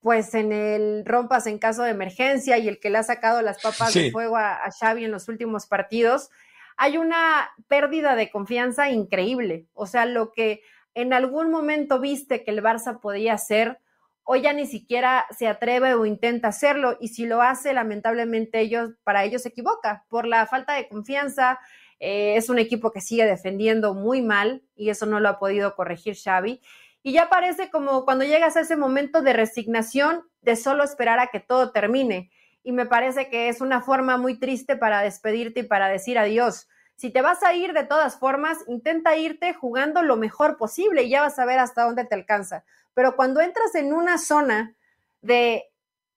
[0.00, 3.60] pues en el rompas en caso de emergencia y el que le ha sacado las
[3.60, 6.30] papas de fuego a, a Xavi en los últimos partidos,
[6.76, 9.66] hay una pérdida de confianza increíble.
[9.74, 10.62] O sea, lo que
[10.94, 13.78] en algún momento viste que el Barça podía hacer,
[14.24, 18.90] hoy ya ni siquiera se atreve o intenta hacerlo y si lo hace, lamentablemente ellos,
[19.04, 21.58] para ellos se equivoca por la falta de confianza.
[21.98, 25.74] Eh, es un equipo que sigue defendiendo muy mal y eso no lo ha podido
[25.74, 26.60] corregir Xavi.
[27.02, 31.28] Y ya parece como cuando llegas a ese momento de resignación, de solo esperar a
[31.28, 32.30] que todo termine.
[32.62, 36.68] Y me parece que es una forma muy triste para despedirte y para decir adiós.
[36.96, 41.10] Si te vas a ir de todas formas, intenta irte jugando lo mejor posible y
[41.10, 42.64] ya vas a ver hasta dónde te alcanza.
[42.94, 44.76] Pero cuando entras en una zona
[45.20, 45.64] de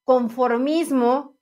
[0.04, 1.36] conformismo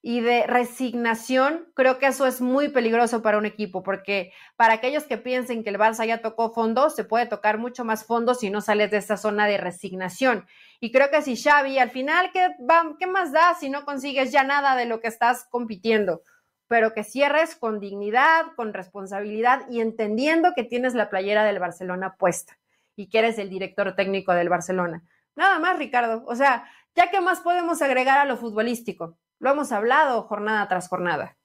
[0.00, 5.04] y de resignación, creo que eso es muy peligroso para un equipo, porque para aquellos
[5.04, 8.48] que piensen que el Barça ya tocó fondo, se puede tocar mucho más fondo si
[8.48, 10.46] no sales de esa zona de resignación.
[10.80, 12.54] Y creo que si Xavi, al final, ¿qué,
[12.98, 16.22] ¿qué más da si no consigues ya nada de lo que estás compitiendo?
[16.68, 22.16] Pero que cierres con dignidad, con responsabilidad y entendiendo que tienes la playera del Barcelona
[22.18, 22.58] puesta
[22.96, 25.02] y que eres el director técnico del Barcelona.
[25.36, 26.24] Nada más, Ricardo.
[26.26, 29.18] O sea, ya que más podemos agregar a lo futbolístico.
[29.38, 31.36] Lo hemos hablado jornada tras jornada.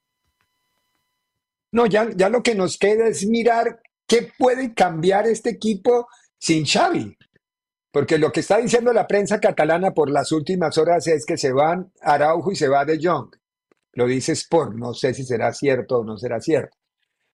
[1.70, 6.66] No, ya, ya lo que nos queda es mirar qué puede cambiar este equipo sin
[6.66, 7.16] Xavi.
[7.92, 11.52] Porque lo que está diciendo la prensa catalana por las últimas horas es que se
[11.52, 13.36] van Araujo y se va De Jong.
[13.92, 16.76] Lo dice Sport, no sé si será cierto o no será cierto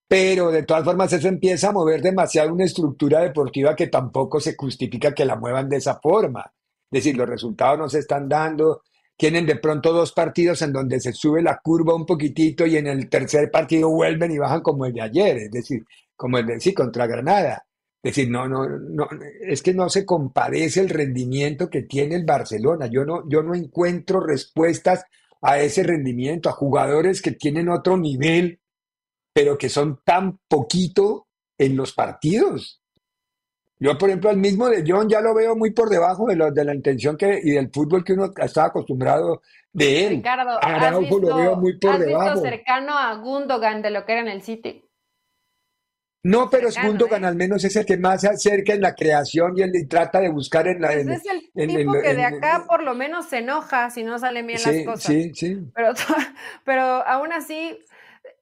[0.08, 4.56] pero de todas formas eso empieza a mover demasiado una estructura deportiva que tampoco se
[4.56, 6.50] justifica que la muevan de esa forma.
[6.90, 8.82] Es decir, los resultados no se están dando,
[9.18, 12.86] tienen de pronto dos partidos en donde se sube la curva un poquitito y en
[12.86, 15.84] el tercer partido vuelven y bajan como el de ayer, es decir,
[16.16, 17.66] como el de sí, contra Granada.
[18.02, 19.08] Es decir, no, no, no,
[19.40, 22.86] es que no se compadece el rendimiento que tiene el Barcelona.
[22.86, 25.04] Yo no, yo no encuentro respuestas
[25.42, 28.60] a ese rendimiento, a jugadores que tienen otro nivel
[29.38, 32.82] pero que son tan poquito en los partidos.
[33.78, 36.50] Yo, por ejemplo, al mismo de John ya lo veo muy por debajo de, lo,
[36.50, 40.10] de la intención que, y del fútbol que uno estaba acostumbrado de él.
[40.16, 42.40] Ricardo, ¿has visto, lo veo muy por debajo.
[42.40, 44.84] cercano a Gundogan de lo que era en el City?
[46.28, 47.26] No, pero Gundogan ¿eh?
[47.26, 50.28] al menos es el que más se acerca en la creación y él trata de
[50.28, 50.88] buscar en la.
[50.88, 51.22] Pues es
[51.54, 54.84] el tipo que de acá por lo menos se enoja si no salen bien las
[54.84, 55.04] cosas.
[55.04, 55.56] Sí, sí.
[55.74, 55.92] Pero,
[56.64, 57.78] pero aún así,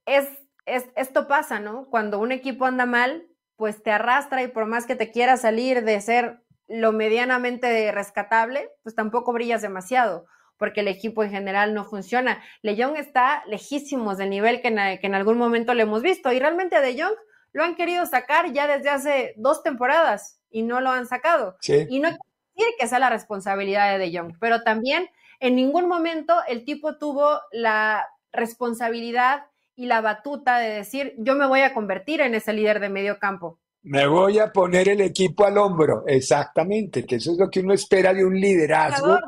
[0.05, 0.27] es,
[0.64, 1.87] es, esto pasa, ¿no?
[1.88, 5.85] Cuando un equipo anda mal, pues te arrastra y por más que te quiera salir
[5.85, 11.85] de ser lo medianamente rescatable, pues tampoco brillas demasiado, porque el equipo en general no
[11.85, 12.42] funciona.
[12.62, 16.40] León está lejísimos del nivel que en, que en algún momento le hemos visto y
[16.40, 17.14] realmente De Jong
[17.52, 21.56] lo han querido sacar ya desde hace dos temporadas y no lo han sacado.
[21.88, 22.09] Y no
[22.54, 25.09] quiere que sea la responsabilidad de De Jong, pero también
[25.40, 31.46] en ningún momento el tipo tuvo la responsabilidad y la batuta de decir, yo me
[31.46, 33.59] voy a convertir en ese líder de medio campo.
[33.82, 37.74] Me voy a poner el equipo al hombro, exactamente, que eso es lo que uno
[37.74, 39.18] espera de un liderazgo.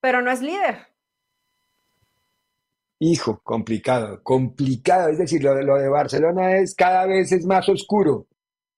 [0.00, 0.91] Pero no es líder.
[3.04, 5.08] Hijo, complicado, complicado.
[5.08, 8.28] Es decir, lo de, lo de Barcelona es cada vez es más oscuro.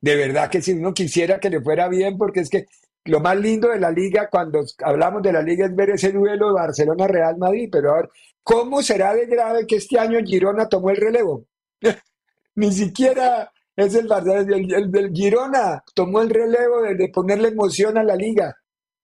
[0.01, 2.65] De verdad que si uno quisiera que le fuera bien, porque es que
[3.05, 6.55] lo más lindo de la liga, cuando hablamos de la liga, es ver ese duelo
[6.55, 8.09] Barcelona-Real Madrid, pero ahora,
[8.43, 11.45] ¿cómo será de grave que este año Girona tomó el relevo?
[12.55, 18.17] Ni siquiera es el, el, del Girona, tomó el relevo de, ponerle emoción a la
[18.17, 18.57] liga,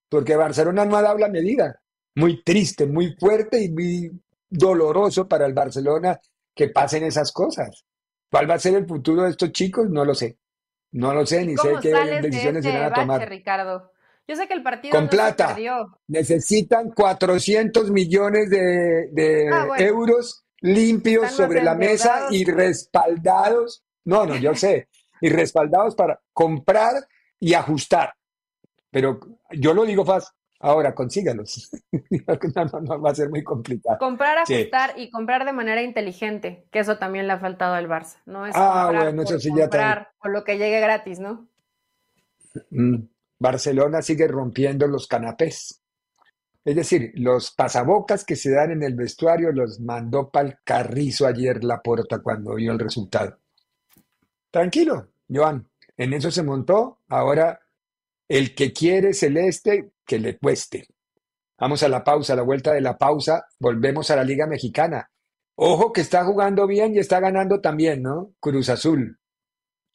[0.09, 1.79] porque Barcelona no ha dado la medida.
[2.15, 4.11] Muy triste, muy fuerte y muy
[4.51, 6.21] doloroso para el Barcelona
[6.55, 7.87] que pasen esas cosas.
[8.31, 9.89] ¿Cuál va a ser el futuro de estos chicos?
[9.89, 10.39] No lo sé.
[10.93, 13.29] No lo sé, ni sé qué decisiones se van a este tomar.
[13.29, 13.93] Ricardo?
[14.27, 15.57] Yo sé que el partido con plata.
[16.09, 23.85] Necesitan 400 millones de, ah, euros limpios sobre la mesa y respaldados.
[24.05, 24.89] No, no, yo sé.
[25.21, 26.95] y respaldados para comprar
[27.39, 28.15] y ajustar.
[28.91, 30.31] Pero yo lo digo fácil.
[30.63, 31.71] Ahora, consígalos.
[32.83, 33.99] no, va a ser muy complicado.
[33.99, 38.19] Comprar, ajustar y comprar de manera inteligente, que eso también le ha faltado al Barça.
[38.27, 41.49] No es ah, comprar bueno, eso sí comprar o lo que llegue gratis, ¿no?
[42.71, 42.97] Mm,
[43.39, 45.81] Barcelona sigue rompiendo los canapés.
[46.63, 51.27] Es decir, los pasabocas que se dan en el vestuario los mandó para el carrizo
[51.27, 53.39] ayer la puerta cuando vio el resultado.
[54.51, 55.67] Tranquilo, Joan.
[55.97, 56.99] En eso se montó.
[57.09, 57.61] Ahora,
[58.31, 60.87] el que quiere celeste, que le cueste.
[61.59, 65.11] Vamos a la pausa, a la vuelta de la pausa, volvemos a la Liga Mexicana.
[65.57, 68.33] Ojo que está jugando bien y está ganando también, ¿no?
[68.39, 69.19] Cruz Azul.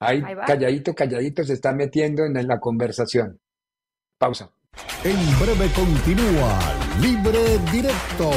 [0.02, 3.40] Ahí, calladito, calladito se está metiendo en la conversación.
[4.20, 4.52] Pausa.
[5.06, 6.60] En breve continúa
[7.00, 8.32] Libre Directo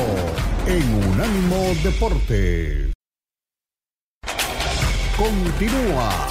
[0.68, 2.92] en Unánimo Deporte.
[5.16, 6.28] Continúa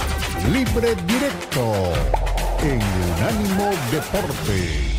[0.50, 2.27] Libre Directo
[2.62, 4.98] en Unánimo Deporte.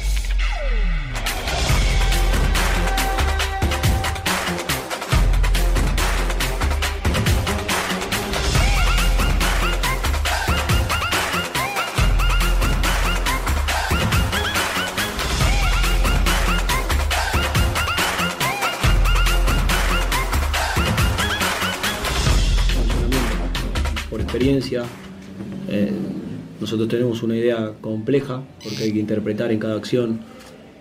[24.21, 24.83] experiencia.
[25.67, 25.91] Eh,
[26.59, 30.19] nosotros tenemos una idea compleja porque hay que interpretar en cada acción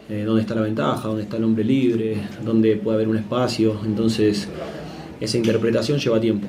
[0.09, 3.79] eh, dónde está la ventaja, dónde está el hombre libre, dónde puede haber un espacio.
[3.85, 4.49] Entonces,
[5.21, 6.49] esa interpretación lleva tiempo,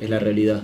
[0.00, 0.62] es la realidad.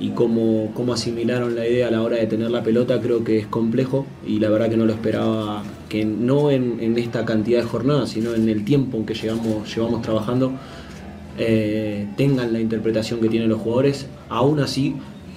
[0.00, 3.38] Y cómo, cómo asimilaron la idea a la hora de tener la pelota creo que
[3.38, 7.66] es complejo y la verdad que no lo esperaba, que no en, esta cantidad de
[7.66, 10.52] jornadas, sino en el tiempo en que llevamos, trabajando,
[11.38, 14.06] eh, tengan la interpretación que tienen los jugadores.
[14.28, 14.96] Aún así,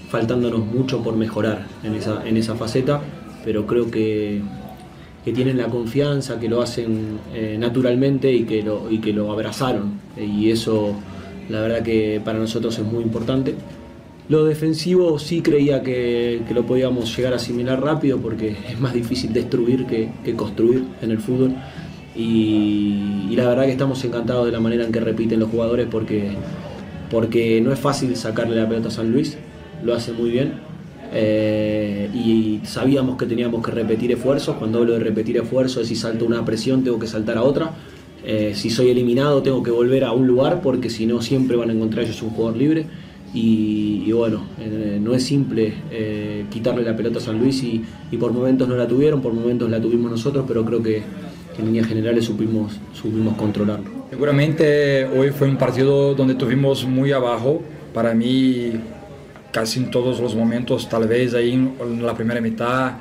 [0.10, 3.02] faltándonos mucho por mejorar en esa, en esa faceta,
[3.45, 4.41] pero creo que,
[5.24, 9.32] que tienen la confianza, que lo hacen eh, naturalmente y que, lo, y que lo
[9.32, 10.00] abrazaron.
[10.17, 10.95] Y eso,
[11.48, 13.54] la verdad que para nosotros es muy importante.
[14.30, 18.93] Lo defensivo sí creía que, que, lo podíamos llegar a asimilar rápido porque es más
[18.93, 21.56] difícil destruir que, que construir en el fútbol.
[22.15, 25.88] Y, y, la verdad que estamos encantados de la manera en que repiten los jugadores
[25.89, 26.32] porque,
[27.10, 29.38] porque no es fácil sacarle la pelota a San Luis
[29.83, 30.69] lo hace muy bien.
[31.11, 34.57] Eh, y sabíamos que teníamos que repetir esfuerzos.
[34.57, 37.71] Cuando hablo de repetir esfuerzos, si salto una presión, tengo que saltar a otra.
[38.23, 41.69] Eh, si soy eliminado, tengo que volver a un lugar porque si no, siempre van
[41.69, 42.85] a encontrar ellos un jugador libre.
[43.31, 45.71] Y, bueno, eh, no es simple
[46.49, 47.83] quitarle la pelota a San Luis y,
[48.17, 51.03] por momentos no la tuvieron, por momentos la tuvimos nosotros, pero creo que,
[51.59, 53.85] en líneas generales supimos, supimos controlarlo.
[54.09, 57.61] Seguramente hoy fue un partido donde estuvimos muy abajo.
[57.93, 58.73] Para mí
[59.51, 62.93] casi en todos los momentos, tal vez ahí en la primera mitad,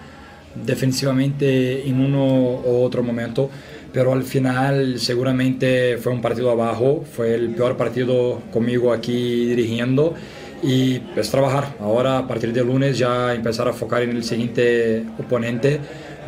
[0.55, 3.51] defensivamente en uno u otro momento,
[3.93, 10.15] pero al final seguramente fue un partido abajo, fue el peor partido conmigo aquí dirigiendo
[10.63, 11.75] y es trabajar.
[11.81, 15.81] Ahora a partir de lunes ya empezar a focar en el siguiente oponente,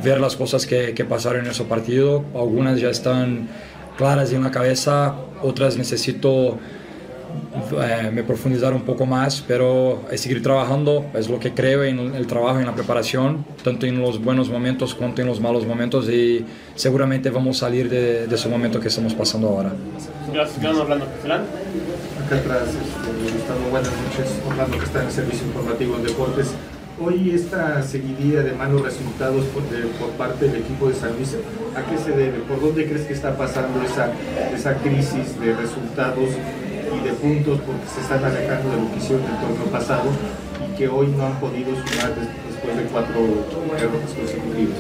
[0.03, 3.49] ver las cosas que, que pasaron en ese partido, algunas ya están
[3.99, 6.59] claras en la cabeza, otras necesito
[7.73, 12.15] eh, me profundizar un poco más, pero es seguir trabajando, es lo que creo en
[12.15, 16.09] el trabajo, en la preparación, tanto en los buenos momentos como en los malos momentos
[16.09, 19.73] y seguramente vamos a salir de, de ese momento que estamos pasando ahora.
[20.33, 26.09] Gracias, hablando, Acá atrás, este, buenas noches, Orlando que está en el Servicio Informativo de
[26.09, 26.49] Deportes.
[27.03, 29.63] Hoy esta seguidilla de malos resultados por,
[29.99, 31.35] por, parte del equipo de San Luis,
[31.75, 32.41] ¿a qué se debe?
[32.41, 34.13] ¿Por dónde crees que está pasando esa,
[34.55, 36.29] esa crisis de resultados
[36.95, 40.11] y de puntos porque se están alejando de lo que hicieron el torneo pasado
[40.67, 43.21] y que hoy no han podido sumar después de cuatro
[43.73, 44.79] derrotas consecutivas.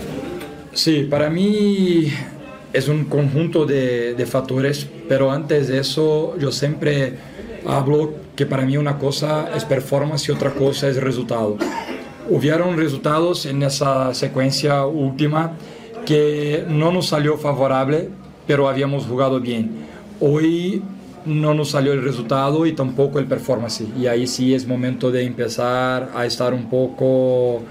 [0.72, 2.12] Sí, para mí
[2.72, 7.14] es un conjunto de, de, factores, pero antes de eso yo siempre
[7.66, 11.56] hablo que para mí una cosa es performance y otra cosa es resultado.
[12.28, 15.56] Hubieron resultados en esa secuencia última
[16.06, 18.08] que no nos salió favorable,
[18.46, 19.70] pero habíamos jugado bien.
[20.20, 20.82] Hoy
[21.24, 23.84] no nos salió el resultado y tampoco el performance.
[23.98, 27.62] Y ahí sí es momento de empezar a estar un poco,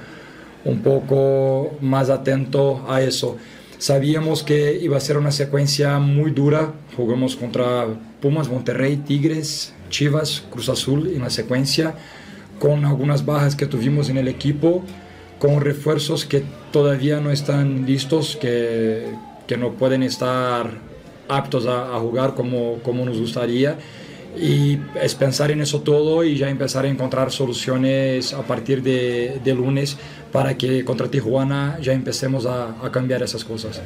[0.65, 3.37] un poco más atento a eso.
[3.77, 6.73] Sabíamos que iba a ser una secuencia muy dura.
[6.97, 7.87] Jugamos contra
[8.21, 11.95] Pumas, Monterrey, Tigres, Chivas, Cruz Azul en la secuencia,
[12.59, 14.83] con algunas bajas que tuvimos en el equipo,
[15.39, 19.05] con refuerzos que todavía no están listos, que,
[19.47, 20.88] que no pueden estar
[21.29, 23.77] aptos a, jugar como, como nos gustaría.
[24.37, 29.39] Y es pensar en eso todo y ya empezar a encontrar soluciones a partir de,
[29.43, 29.97] de lunes
[30.31, 33.81] para que contra Tijuana ya empecemos a, a cambiar esas cosas.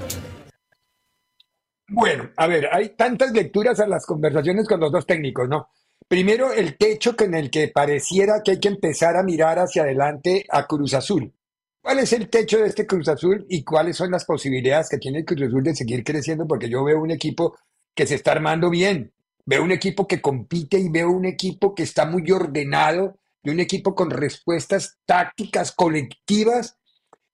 [1.88, 5.70] Bueno, a ver, hay tantas lecturas a las conversaciones con los dos técnicos, ¿no?
[6.08, 10.46] Primero, el techo en el que pareciera que hay que empezar a mirar hacia adelante
[10.50, 11.34] a Cruz Azul.
[11.84, 15.20] ¿Cuál es el techo de este Cruz Azul y cuáles son las posibilidades que tiene
[15.20, 16.48] el Cruz Azul de seguir creciendo?
[16.48, 17.58] Porque yo veo un equipo
[17.94, 19.12] que se está armando bien,
[19.46, 23.60] veo un equipo que compite y veo un equipo que está muy ordenado y un
[23.60, 26.78] equipo con respuestas tácticas colectivas.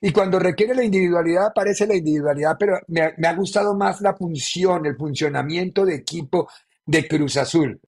[0.01, 4.15] Y cuando requiere la individualidad, aparece la individualidad, pero me, me ha gustado más la
[4.15, 6.49] función, el funcionamiento de equipo
[6.87, 7.79] de Cruz Azul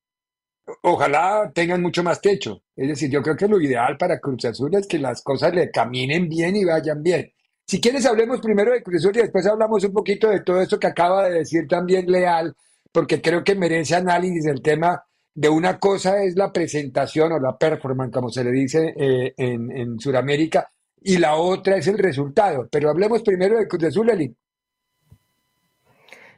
[0.82, 2.64] ojalá tengan mucho más techo.
[2.76, 5.72] Es decir, yo creo que lo ideal para Cruz Azul es que las cosas le
[5.72, 7.32] caminen bien y vayan bien.
[7.66, 10.80] Si quieres, hablemos primero de Cruz Azul y después hablamos un poquito de todo esto
[10.80, 12.56] que acaba de decir también Leal,
[12.92, 15.04] porque creo que merece análisis el tema
[15.34, 19.72] de una cosa es la presentación o la performance, como se le dice eh, en,
[19.72, 20.70] en Sudamérica,
[21.02, 22.68] y la otra es el resultado.
[22.70, 24.36] Pero hablemos primero de Cruz Azul, Eli.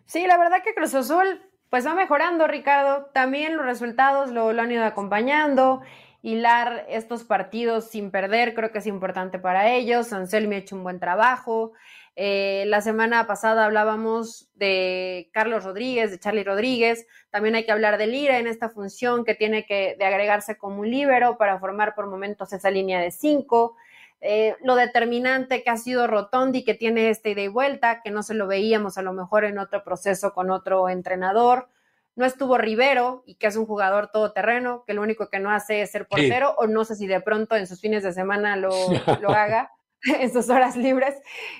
[0.05, 1.41] Sí, la verdad que Cruz Azul
[1.73, 3.09] pues va mejorando, Ricardo.
[3.13, 5.81] También los resultados lo, han ido acompañando.
[6.21, 10.13] Hilar estos partidos sin perder creo que es importante para ellos.
[10.13, 11.73] Anselmi ha hecho un buen trabajo.
[12.15, 17.07] Eh, la semana pasada hablábamos de Carlos Rodríguez, de Charlie Rodríguez.
[17.31, 20.81] También hay que hablar de Lira en esta función que tiene que de agregarse como
[20.81, 23.77] un líbero para formar por momentos esa línea de cinco.
[24.25, 28.23] Eh, lo determinante que ha sido Rotondi, que tiene esta ida y vuelta, que no
[28.23, 31.67] se lo veíamos a lo mejor en otro proceso con otro entrenador.
[32.15, 35.81] No estuvo Rivero, y que es un jugador todoterreno, que lo único que no hace
[35.81, 38.69] es ser portero, o no sé si de pronto en sus fines de semana lo,
[39.21, 39.71] lo haga,
[40.03, 41.15] en sus horas libres.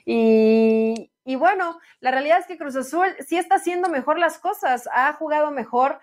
[0.05, 4.87] Y, y bueno, la realidad es que Cruz Azul sí está haciendo mejor las cosas,
[4.93, 5.99] ha jugado mejor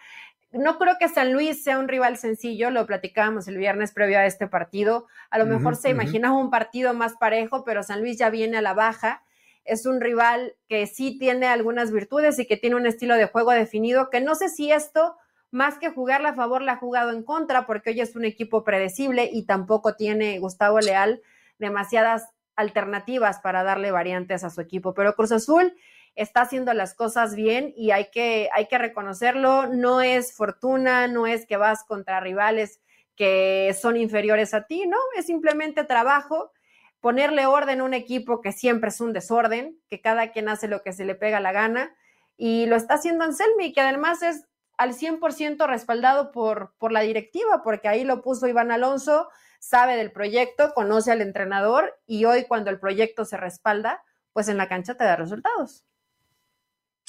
[0.53, 4.27] no creo que San Luis sea un rival sencillo, lo platicábamos el viernes previo a
[4.27, 5.07] este partido.
[5.31, 8.63] A lo mejor se imaginaba un partido más parejo, pero San Luis ya viene a
[8.63, 9.23] la baja.
[9.65, 13.53] Es un rival que sí tiene algunas virtudes y que tiene un estilo de juego
[13.53, 15.17] definido, que no sé si esto,
[15.53, 18.65] más que jugarle a favor, la ha jugado en contra, porque hoy es un equipo
[18.65, 21.22] predecible y tampoco tiene Gustavo Leal
[21.59, 24.95] demasiadas alternativas para darle variantes a su equipo.
[24.95, 25.74] Pero Cruz Azul
[26.15, 29.67] está haciendo las cosas bien y hay que, hay que reconocerlo.
[29.67, 32.81] No es fortuna, no es que vas contra rivales
[33.21, 36.53] que son inferiores a ti, no, es simplemente trabajo,
[37.01, 40.83] ponerle orden a un equipo que siempre es un desorden, que cada quien hace lo
[40.83, 41.95] que se le pega la gana,
[42.39, 44.47] y lo está haciendo Anselmi, que además es
[44.79, 50.13] al 100% respaldado por, por la directiva, porque ahí lo puso Iván Alonso, sabe del
[50.13, 54.03] proyecto, conoce al entrenador, y hoy cuando el proyecto se respalda,
[54.33, 55.85] pues en la cancha te da resultados.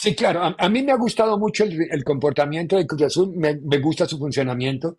[0.02, 0.42] Sí, claro.
[0.58, 3.34] A, mí me ha gustado mucho el, comportamiento de Cruz Azul.
[3.36, 4.98] Me, gusta su funcionamiento.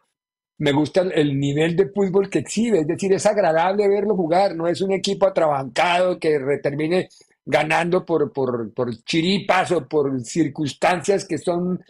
[0.59, 4.69] me gusta el, nivel de fútbol que exhibe, es decir, es agradable verlo jugar, no
[4.69, 7.09] es un equipo atrabancado que termine
[7.45, 11.81] ganando por, por, por chiripas o por circunstancias que son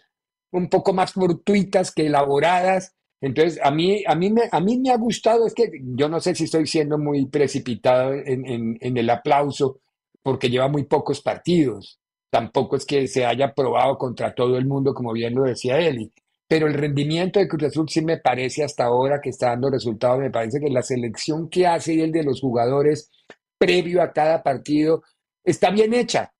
[0.51, 2.95] un poco más fortuitas que elaboradas.
[3.21, 6.19] Entonces, a mí, a mí, me, a mí me ha gustado, es que yo no
[6.19, 9.81] sé si estoy siendo muy precipitado en el aplauso,
[10.23, 11.99] porque lleva muy pocos partidos.
[12.33, 16.11] Tampoco es que se haya probado contra todo el mundo, como bien lo decía Eli.
[16.47, 20.17] Pero el rendimiento de Cruz Azul sí me parece hasta ahora que está dando resultados.
[20.17, 23.11] Me parece que la selección que hace el de los jugadores
[23.55, 25.03] previo a cada partido
[25.43, 26.33] está bien hecha.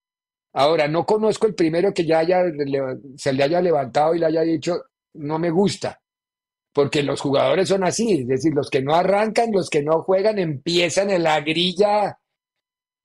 [0.54, 2.42] Ahora, no conozco el primero que ya haya,
[3.16, 6.02] se le haya levantado y le haya dicho, no me gusta,
[6.74, 10.40] porque los jugadores son así, es decir, los que no arrancan, los que no juegan,
[10.40, 12.18] empiezan en la grilla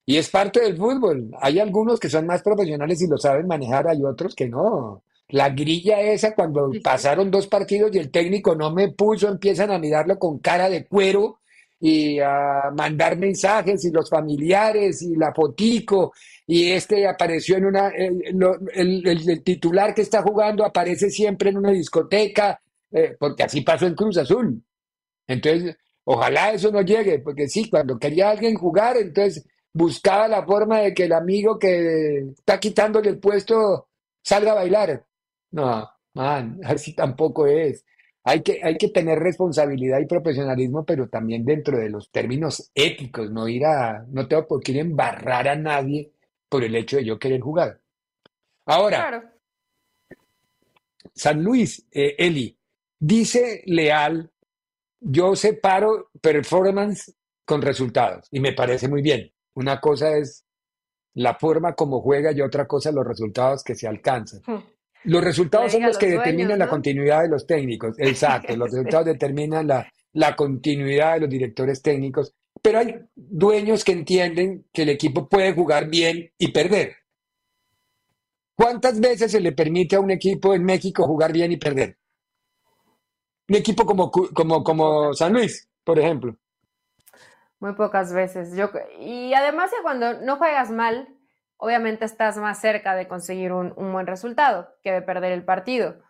[0.08, 1.30] y es parte del fútbol.
[1.38, 5.02] Hay algunos que son más profesionales y lo saben manejar, hay otros que no.
[5.28, 9.78] La grilla esa, cuando pasaron dos partidos y el técnico no me puso, empiezan a
[9.78, 11.40] mirarlo con cara de cuero
[11.78, 16.14] y a mandar mensajes y los familiares y la fotico
[16.46, 22.58] y este apareció en una el, titular que está jugando aparece siempre en una discoteca
[22.90, 24.60] eh, porque así pasó en Cruz Azul
[25.28, 30.80] entonces ojalá eso no llegue porque sí cuando quería alguien jugar entonces buscaba la forma
[30.80, 33.88] de que el amigo que está quitándole el puesto
[34.22, 35.04] salga a bailar
[35.52, 37.84] no man así tampoco es
[38.28, 43.30] hay que, hay que tener responsabilidad y profesionalismo, pero también dentro de los términos éticos,
[43.30, 46.12] no ir a, no tengo por qué embarrar a nadie
[46.46, 47.80] por el hecho de yo querer jugar.
[48.66, 49.32] Ahora,
[51.14, 52.54] San Luis, eh, Eli,
[52.98, 54.30] dice Leal,
[55.00, 57.14] yo separo performance
[57.46, 59.32] con resultados y me parece muy bien.
[59.58, 60.44] Una cosa es
[61.14, 64.40] la forma como juega y otra cosa los resultados que se alcanzan.
[64.46, 64.62] Hmm.
[65.04, 67.96] Los resultados son los que determinan la continuidad de los técnicos.
[67.98, 72.32] Exacto, los resultados determinan la, la continuidad de los directores técnicos.
[72.62, 76.94] Pero hay dueños que entienden que el equipo puede jugar bien y perder.
[78.54, 81.98] ¿Cuántas veces se le permite a un equipo en México jugar bien y perder?
[83.48, 86.36] Un equipo como, como, como San Luis, por ejemplo.
[87.60, 88.54] Muy pocas veces.
[88.56, 91.08] Yo, y además cuando no juegas mal,
[91.56, 96.00] obviamente estás más cerca de conseguir un, buen resultado que de perder el partido.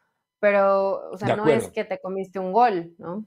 [0.40, 3.26] Pero, o sea, no es que te comiste un gol, ¿no?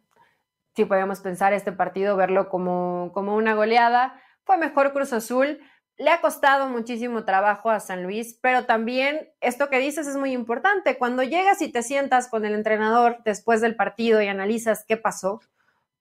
[0.76, 4.22] Si podemos pensar este partido, verlo como, como una goleada.
[4.45, 5.59] Fue mejor Cruz Azul.
[5.97, 10.32] Le ha costado muchísimo trabajo a San Luis, pero también esto que dices es muy
[10.32, 10.97] importante.
[10.97, 15.41] Cuando llegas y te sientas con el entrenador después del partido y analizas qué pasó,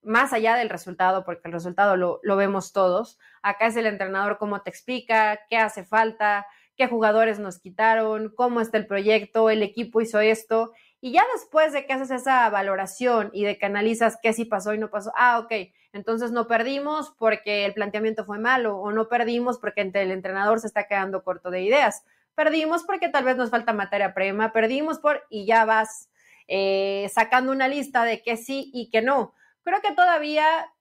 [0.03, 4.63] más allá del resultado, porque el resultado lo, vemos todos, acá es el entrenador cómo
[4.63, 6.47] te explica, qué hace falta,
[6.77, 11.73] qué jugadores nos quitaron, cómo está el proyecto, el equipo hizo esto, y ya después
[11.73, 15.13] de que haces esa valoración y de que analizas qué sí pasó y no pasó,
[15.17, 15.53] ah, ok,
[15.93, 20.67] entonces no perdimos porque el planteamiento fue malo o no perdimos porque el entrenador se
[20.67, 25.27] está quedando corto de ideas, perdimos porque tal vez nos falta materia prima, perdimos por
[25.29, 26.09] y ya vas
[26.49, 29.35] eh, sacando una lista de qué sí y qué no.
[29.63, 30.73] Creo que todavía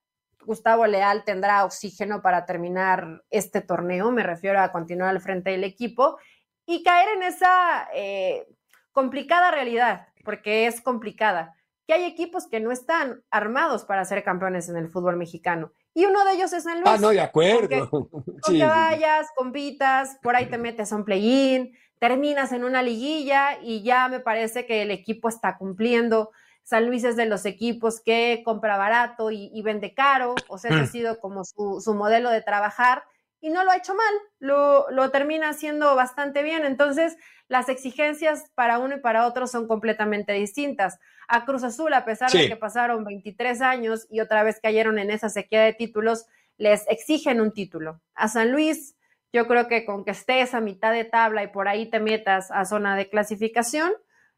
[0.44, 5.64] Gustavo Leal tendrá oxígeno para terminar este torneo, me refiero a continuar al frente del
[5.64, 6.18] equipo
[6.66, 8.46] y caer en esa eh,
[8.92, 11.54] complicada realidad, porque es complicada,
[11.86, 15.72] que hay equipos que no están armados para ser campeones en el fútbol mexicano.
[15.92, 16.86] Y uno de ellos es San Luis.
[16.86, 17.90] Ah, no, de acuerdo.
[17.90, 23.58] Con que vayas, compitas, por ahí te metes a un play-in, terminas en una liguilla
[23.60, 26.30] y ya me parece que el equipo está cumpliendo
[26.62, 30.80] San Luis es de los equipos que compra barato y, vende caro, o sea, ese
[30.80, 33.02] ha sido como su, modelo de trabajar
[33.40, 36.64] y no lo ha hecho mal, lo, termina haciendo bastante bien.
[36.64, 37.16] Entonces,
[37.48, 40.98] las exigencias para uno y para otro son completamente distintas.
[41.26, 45.10] A Cruz Azul, a pesar de que pasaron 23 años y otra vez cayeron en
[45.10, 46.26] esa sequía de títulos,
[46.58, 48.00] les exigen un título.
[48.14, 48.94] A San Luis,
[49.32, 52.50] yo creo que con que estés a mitad de tabla y por ahí te metas
[52.50, 53.92] a zona de clasificación,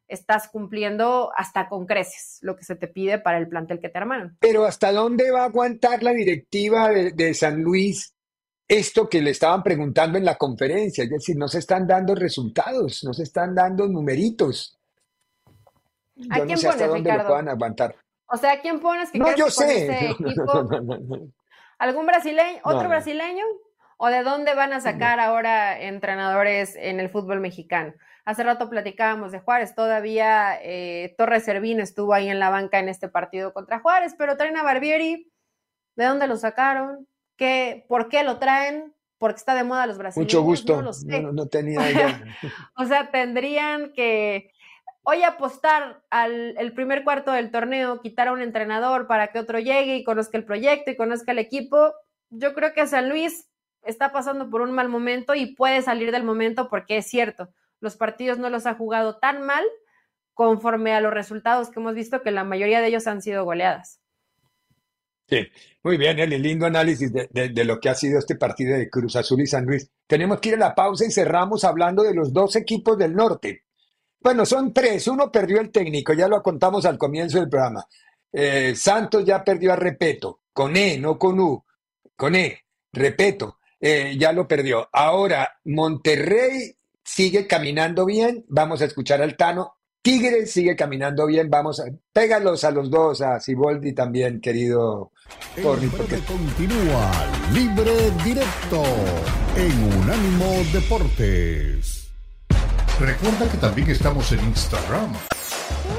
[0.09, 3.99] estás cumpliendo hasta con creces lo que se te pide para el plantel que te
[3.99, 4.37] armaron.
[4.41, 8.15] Pero ¿hasta dónde va a aguantar la directiva de, San Luis
[8.69, 11.05] esto que le estaban preguntando en la conferencia?
[11.05, 14.79] Es decir, no se están dando resultados, no se están dando numeritos.
[16.31, 17.97] ¿A quién no sé hasta dónde lo puedan aguantar.
[18.27, 20.15] O sea, ¿a quién pones que no, yo sé.
[21.79, 22.61] ¿Algún brasileño?
[22.65, 23.45] ¿Otro brasileño?
[23.97, 27.93] ¿O de dónde van a sacar ahora entrenadores en el fútbol mexicano?
[28.25, 32.89] Hace rato platicábamos de Juárez, todavía eh, Torres Servín estuvo ahí en la banca en
[32.89, 35.31] este partido contra Juárez, pero traen a Barbieri,
[35.97, 37.09] ¿de dónde lo sacaron?
[37.37, 38.95] ¿Qué, ¿Por qué lo traen?
[39.19, 40.33] Porque está de moda los brasileños.
[40.33, 40.83] Mucho gusto,
[41.33, 42.25] no, tenía idea.
[42.77, 44.53] o sea, tendrían que
[45.05, 49.59] Hoy apostar al el primer cuarto del torneo, quitar a un entrenador para que otro
[49.59, 51.93] llegue y conozca el proyecto y conozca el equipo,
[52.31, 53.51] yo creo que San Luis
[53.83, 57.49] está pasando por un mal momento y puede salir del momento porque es cierto,
[57.83, 59.65] los partidos no los ha jugado tan mal
[60.35, 64.01] conforme a los resultados que hemos visto que la mayoría de ellos han sido goleadas.
[65.29, 65.47] Sí,
[65.83, 69.41] muy bien, el lindo análisis de, lo que ha sido este partido de Cruz Azul
[69.41, 69.91] y San Luis.
[70.07, 73.65] Tenemos que ir a la pausa y cerramos hablando de los dos equipos del norte.
[74.21, 75.09] Bueno, son tres.
[75.09, 77.85] Uno perdió el técnico, ya lo contamos al comienzo del programa.
[78.33, 81.65] Eh, Santos ya perdió a Repeto, con E, no con U,
[82.15, 84.89] con E, Repeto, eh, ya lo perdió.
[84.93, 86.77] Ahora, Monterrey
[87.15, 88.45] sigue caminando bien.
[88.49, 89.77] Vamos a escuchar al Tano.
[90.01, 91.51] Tigres sigue caminando bien.
[91.51, 95.13] Vamos a pégalos a los dos, a Siboldi también, querido
[95.63, 95.89] Corny.
[95.89, 96.19] Porque...
[96.21, 97.11] Continúa
[97.53, 98.83] libre directo
[99.57, 102.09] en Unánimo Deportes.
[102.99, 105.13] Recuerda que también estamos en Instagram.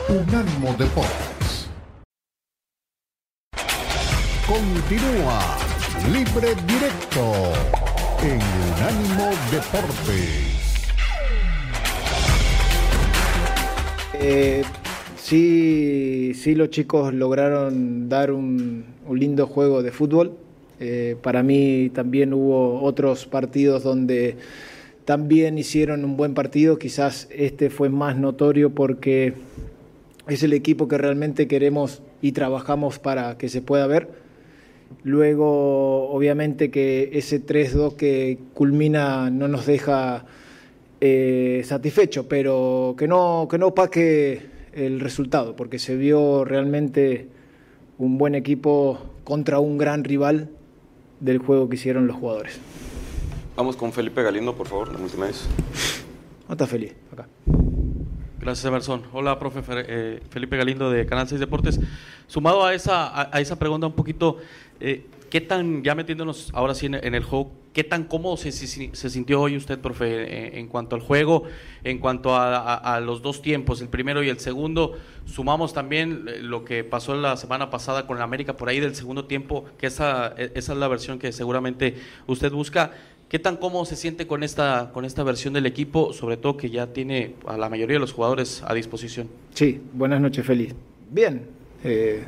[0.10, 1.70] Unánimo Deportes.
[4.48, 5.58] Continúa
[6.12, 7.54] libre directo
[8.22, 8.42] en
[8.74, 10.53] Unánimo Deportes.
[14.20, 14.64] Eh,
[15.18, 20.38] sí, sí, los chicos lograron dar un, lindo juego de fútbol.
[20.80, 24.36] Eh, para mí también hubo otros partidos donde
[25.06, 26.78] también hicieron un buen partido.
[26.78, 29.34] Quizás este fue más notorio porque
[30.28, 34.10] es el equipo que realmente queremos y trabajamos para que se pueda ver.
[35.04, 40.26] Luego, obviamente que ese 3-2 que culmina no nos deja
[41.06, 44.42] eh, satisfecho, pero que no, que no opaque
[44.72, 47.28] el resultado, porque se vio realmente
[47.98, 50.50] un buen equipo contra un gran rival
[51.20, 52.58] del juego que hicieron los jugadores.
[53.58, 55.46] Vamos con Felipe Galindo, por favor, la última vez.
[56.48, 56.96] ¿Dónde está Felipe?
[57.12, 57.28] Acá.
[58.40, 59.04] Gracias, Emerson.
[59.12, 61.82] Hola, profe eh, Felipe Galindo de Canal 6 Deportes.
[62.28, 64.38] Sumado a esa, a, a esa pregunta un poquito,
[64.80, 69.42] eh, ¿qué tan, ya metiéndonos ahora sí en, el juego, qué tan cómodo se, sintió
[69.42, 71.46] hoy usted, profe, en, cuanto al juego,
[71.84, 74.94] en cuanto a, los dos tiempos, el primero y el segundo?
[75.26, 79.26] Sumamos también lo que pasó la semana pasada con la América por ahí del segundo
[79.26, 81.96] tiempo, que esa, esa es la versión que seguramente
[82.28, 82.92] usted busca.
[83.28, 86.70] ¿Qué tan cómodo se siente con esta, con esta versión del equipo, sobre todo que
[86.70, 89.30] ya tiene a la mayoría de los jugadores a disposición?
[89.56, 90.76] Sí, buenas noches, feliz.
[91.10, 91.48] Bien,
[91.84, 92.24] eh,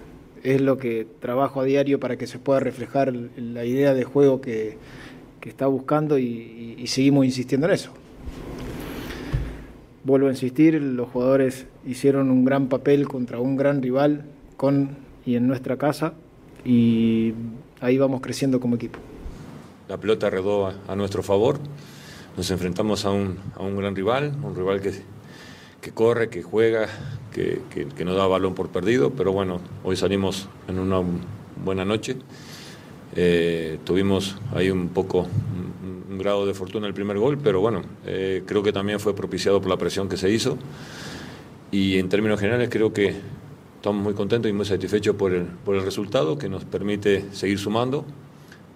[0.45, 4.41] es lo que trabajo a diario para que se pueda reflejar la idea de juego
[4.41, 4.77] que,
[5.41, 7.91] que está buscando y, seguimos insistiendo en eso.
[10.03, 14.25] Vuelvo a insistir, los jugadores hicieron un gran papel contra un gran rival
[14.55, 16.13] con y en nuestra casa
[16.63, 17.33] y
[17.81, 18.99] ahí vamos creciendo como equipo
[19.87, 21.59] la pelota redó a, a, nuestro favor.
[22.37, 24.93] Nos enfrentamos a un, a un gran rival, un rival que,
[25.81, 26.87] que corre, que juega,
[27.35, 31.01] que, que, que, no da balón por perdido, pero bueno, hoy salimos en una
[31.65, 32.15] buena noche.
[33.13, 37.81] Eh, tuvimos ahí un poco un, un, grado de fortuna el primer gol, pero bueno,
[38.05, 40.57] eh, creo que también fue propiciado por la presión que se hizo.
[41.71, 43.13] Y en términos generales creo que
[43.75, 47.59] estamos muy contentos y muy satisfechos por el, por el resultado que nos permite seguir
[47.59, 48.05] sumando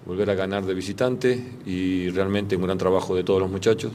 [0.05, 3.93] volver a ganar de visitante y realmente un gran trabajo de todos los muchachos.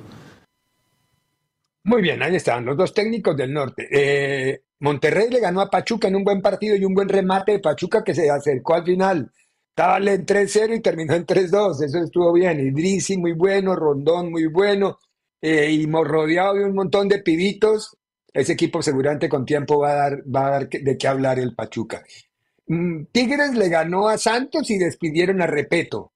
[1.85, 3.87] Muy bien, ahí están los dos técnicos del norte.
[3.91, 7.59] Eh, Monterrey le ganó a Pachuca en un buen partido y un buen remate de
[7.59, 9.31] Pachuca que se acercó al final.
[9.69, 12.59] Estaba en 3-0 y terminó en 3-2, eso estuvo bien.
[12.61, 14.99] Idrisi muy bueno, Rondón muy bueno,
[15.43, 17.97] eh, y rodeado de un montón de pibitos.
[18.33, 21.55] Ese equipo seguramente con tiempo va a dar, va a dar de qué hablar el
[21.55, 22.03] Pachuca.
[22.67, 26.14] Mm, Tigres le ganó a Santos y despidieron a Repeto.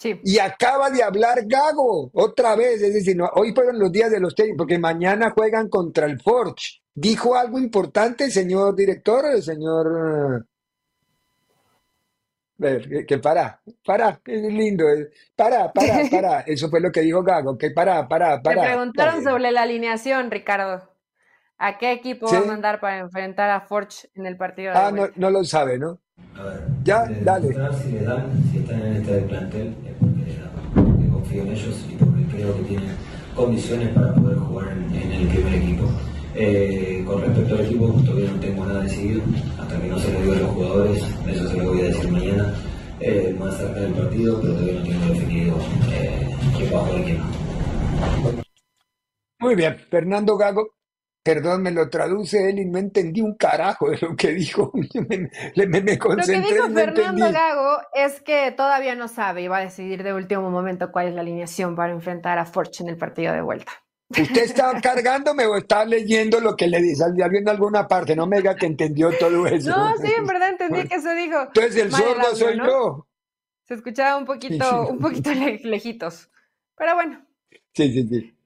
[0.00, 0.18] Sí.
[0.24, 4.18] Y acaba de hablar Gago otra vez, es decir, no, hoy fueron los días de
[4.18, 6.80] los técnicos, porque mañana juegan contra el Forge.
[6.94, 10.46] ¿Dijo algo importante, señor director, el señor...
[12.58, 14.84] Que, que para, para, es lindo,
[15.34, 18.60] para, para, para, eso fue lo que dijo Gago, que para, para, para.
[18.60, 19.30] Me preguntaron para.
[19.30, 20.89] sobre la alineación, Ricardo.
[21.62, 22.36] ¿A qué equipo ¿Sí?
[22.36, 24.72] va a mandar para enfrentar a Forge en el partido?
[24.74, 26.00] ah, no, no, lo sabe, ¿no?
[26.34, 27.48] A ver, ya, de, dale.
[27.48, 31.48] Si le dan, si están en este plantel, es porque les dan, porque confío en
[31.48, 32.96] ellos y porque creo que tienen
[33.36, 35.84] condiciones para poder jugar en, en el primer equipo.
[36.34, 39.22] Eh, con respecto al equipo, todavía no tengo nada decidido,
[39.58, 42.10] hasta que no se lo diga a los jugadores, eso se lo voy a decir
[42.10, 42.54] mañana,
[43.00, 45.58] eh, más cerca del partido, pero todavía no tengo definido
[45.92, 47.26] eh, quién va a jugar y quién no.
[49.40, 50.79] Muy bien, Fernando Gago,
[51.22, 54.72] Perdón, me lo traduce él y no entendí un carajo de lo que dijo.
[55.08, 56.36] me, me, me concentré.
[56.38, 57.32] Lo que dijo no Fernando entendí.
[57.32, 61.14] Gago es que todavía no sabe y va a decidir de último momento cuál es
[61.14, 63.70] la alineación para enfrentar a Forge en el partido de vuelta.
[64.10, 68.16] ¿Usted está cargándome o está leyendo lo que le salió en alguna parte?
[68.16, 69.70] No me diga que entendió todo eso.
[69.70, 71.42] No, sí, en verdad entendí que se dijo.
[71.42, 72.66] Entonces el sordo soy ¿no?
[72.66, 73.06] yo.
[73.68, 76.30] Se escuchaba un poquito, un poquito le- lejitos.
[76.76, 77.24] Pero bueno,
[77.74, 78.36] Sí, sí, sí.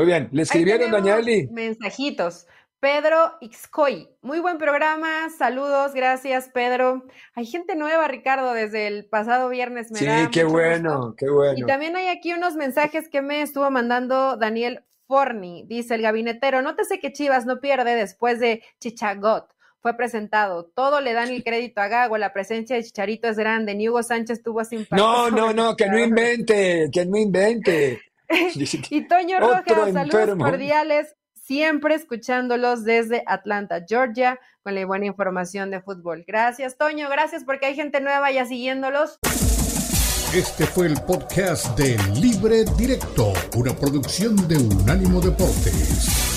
[0.00, 0.30] Muy bien.
[0.32, 1.46] ¿Le escribieron, doña Eli?
[1.48, 2.46] Mensajitos.
[2.80, 7.04] Pedro Ixcoy, muy buen programa, saludos, gracias Pedro.
[7.34, 9.90] Hay gente nueva, Ricardo, desde el pasado viernes.
[9.90, 11.16] Me Sí, da qué bueno, gusto.
[11.18, 11.58] qué bueno.
[11.58, 15.64] Y también hay aquí unos mensajes que me estuvo mandando Daniel Forni.
[15.66, 19.50] Dice el gabinetero, nótese que Chivas no pierde después de Chichagot.
[19.82, 20.64] Fue presentado.
[20.64, 22.16] Todo le dan el crédito a Gago.
[22.16, 23.74] La presencia de Chicharito es grande.
[23.74, 28.00] Ni Hugo Sánchez tuvo sin No, no, no, que no invente, que no invente.
[28.90, 30.44] Y Toño Rojas, saludos enfermo.
[30.44, 36.24] cordiales, siempre escuchándolos desde Atlanta, Georgia, con la buena información de fútbol.
[36.26, 39.18] Gracias, Toño, gracias porque hay gente nueva ya siguiéndolos.
[40.34, 46.29] Este fue el podcast de Libre Directo, una producción de Unánimo Deportes.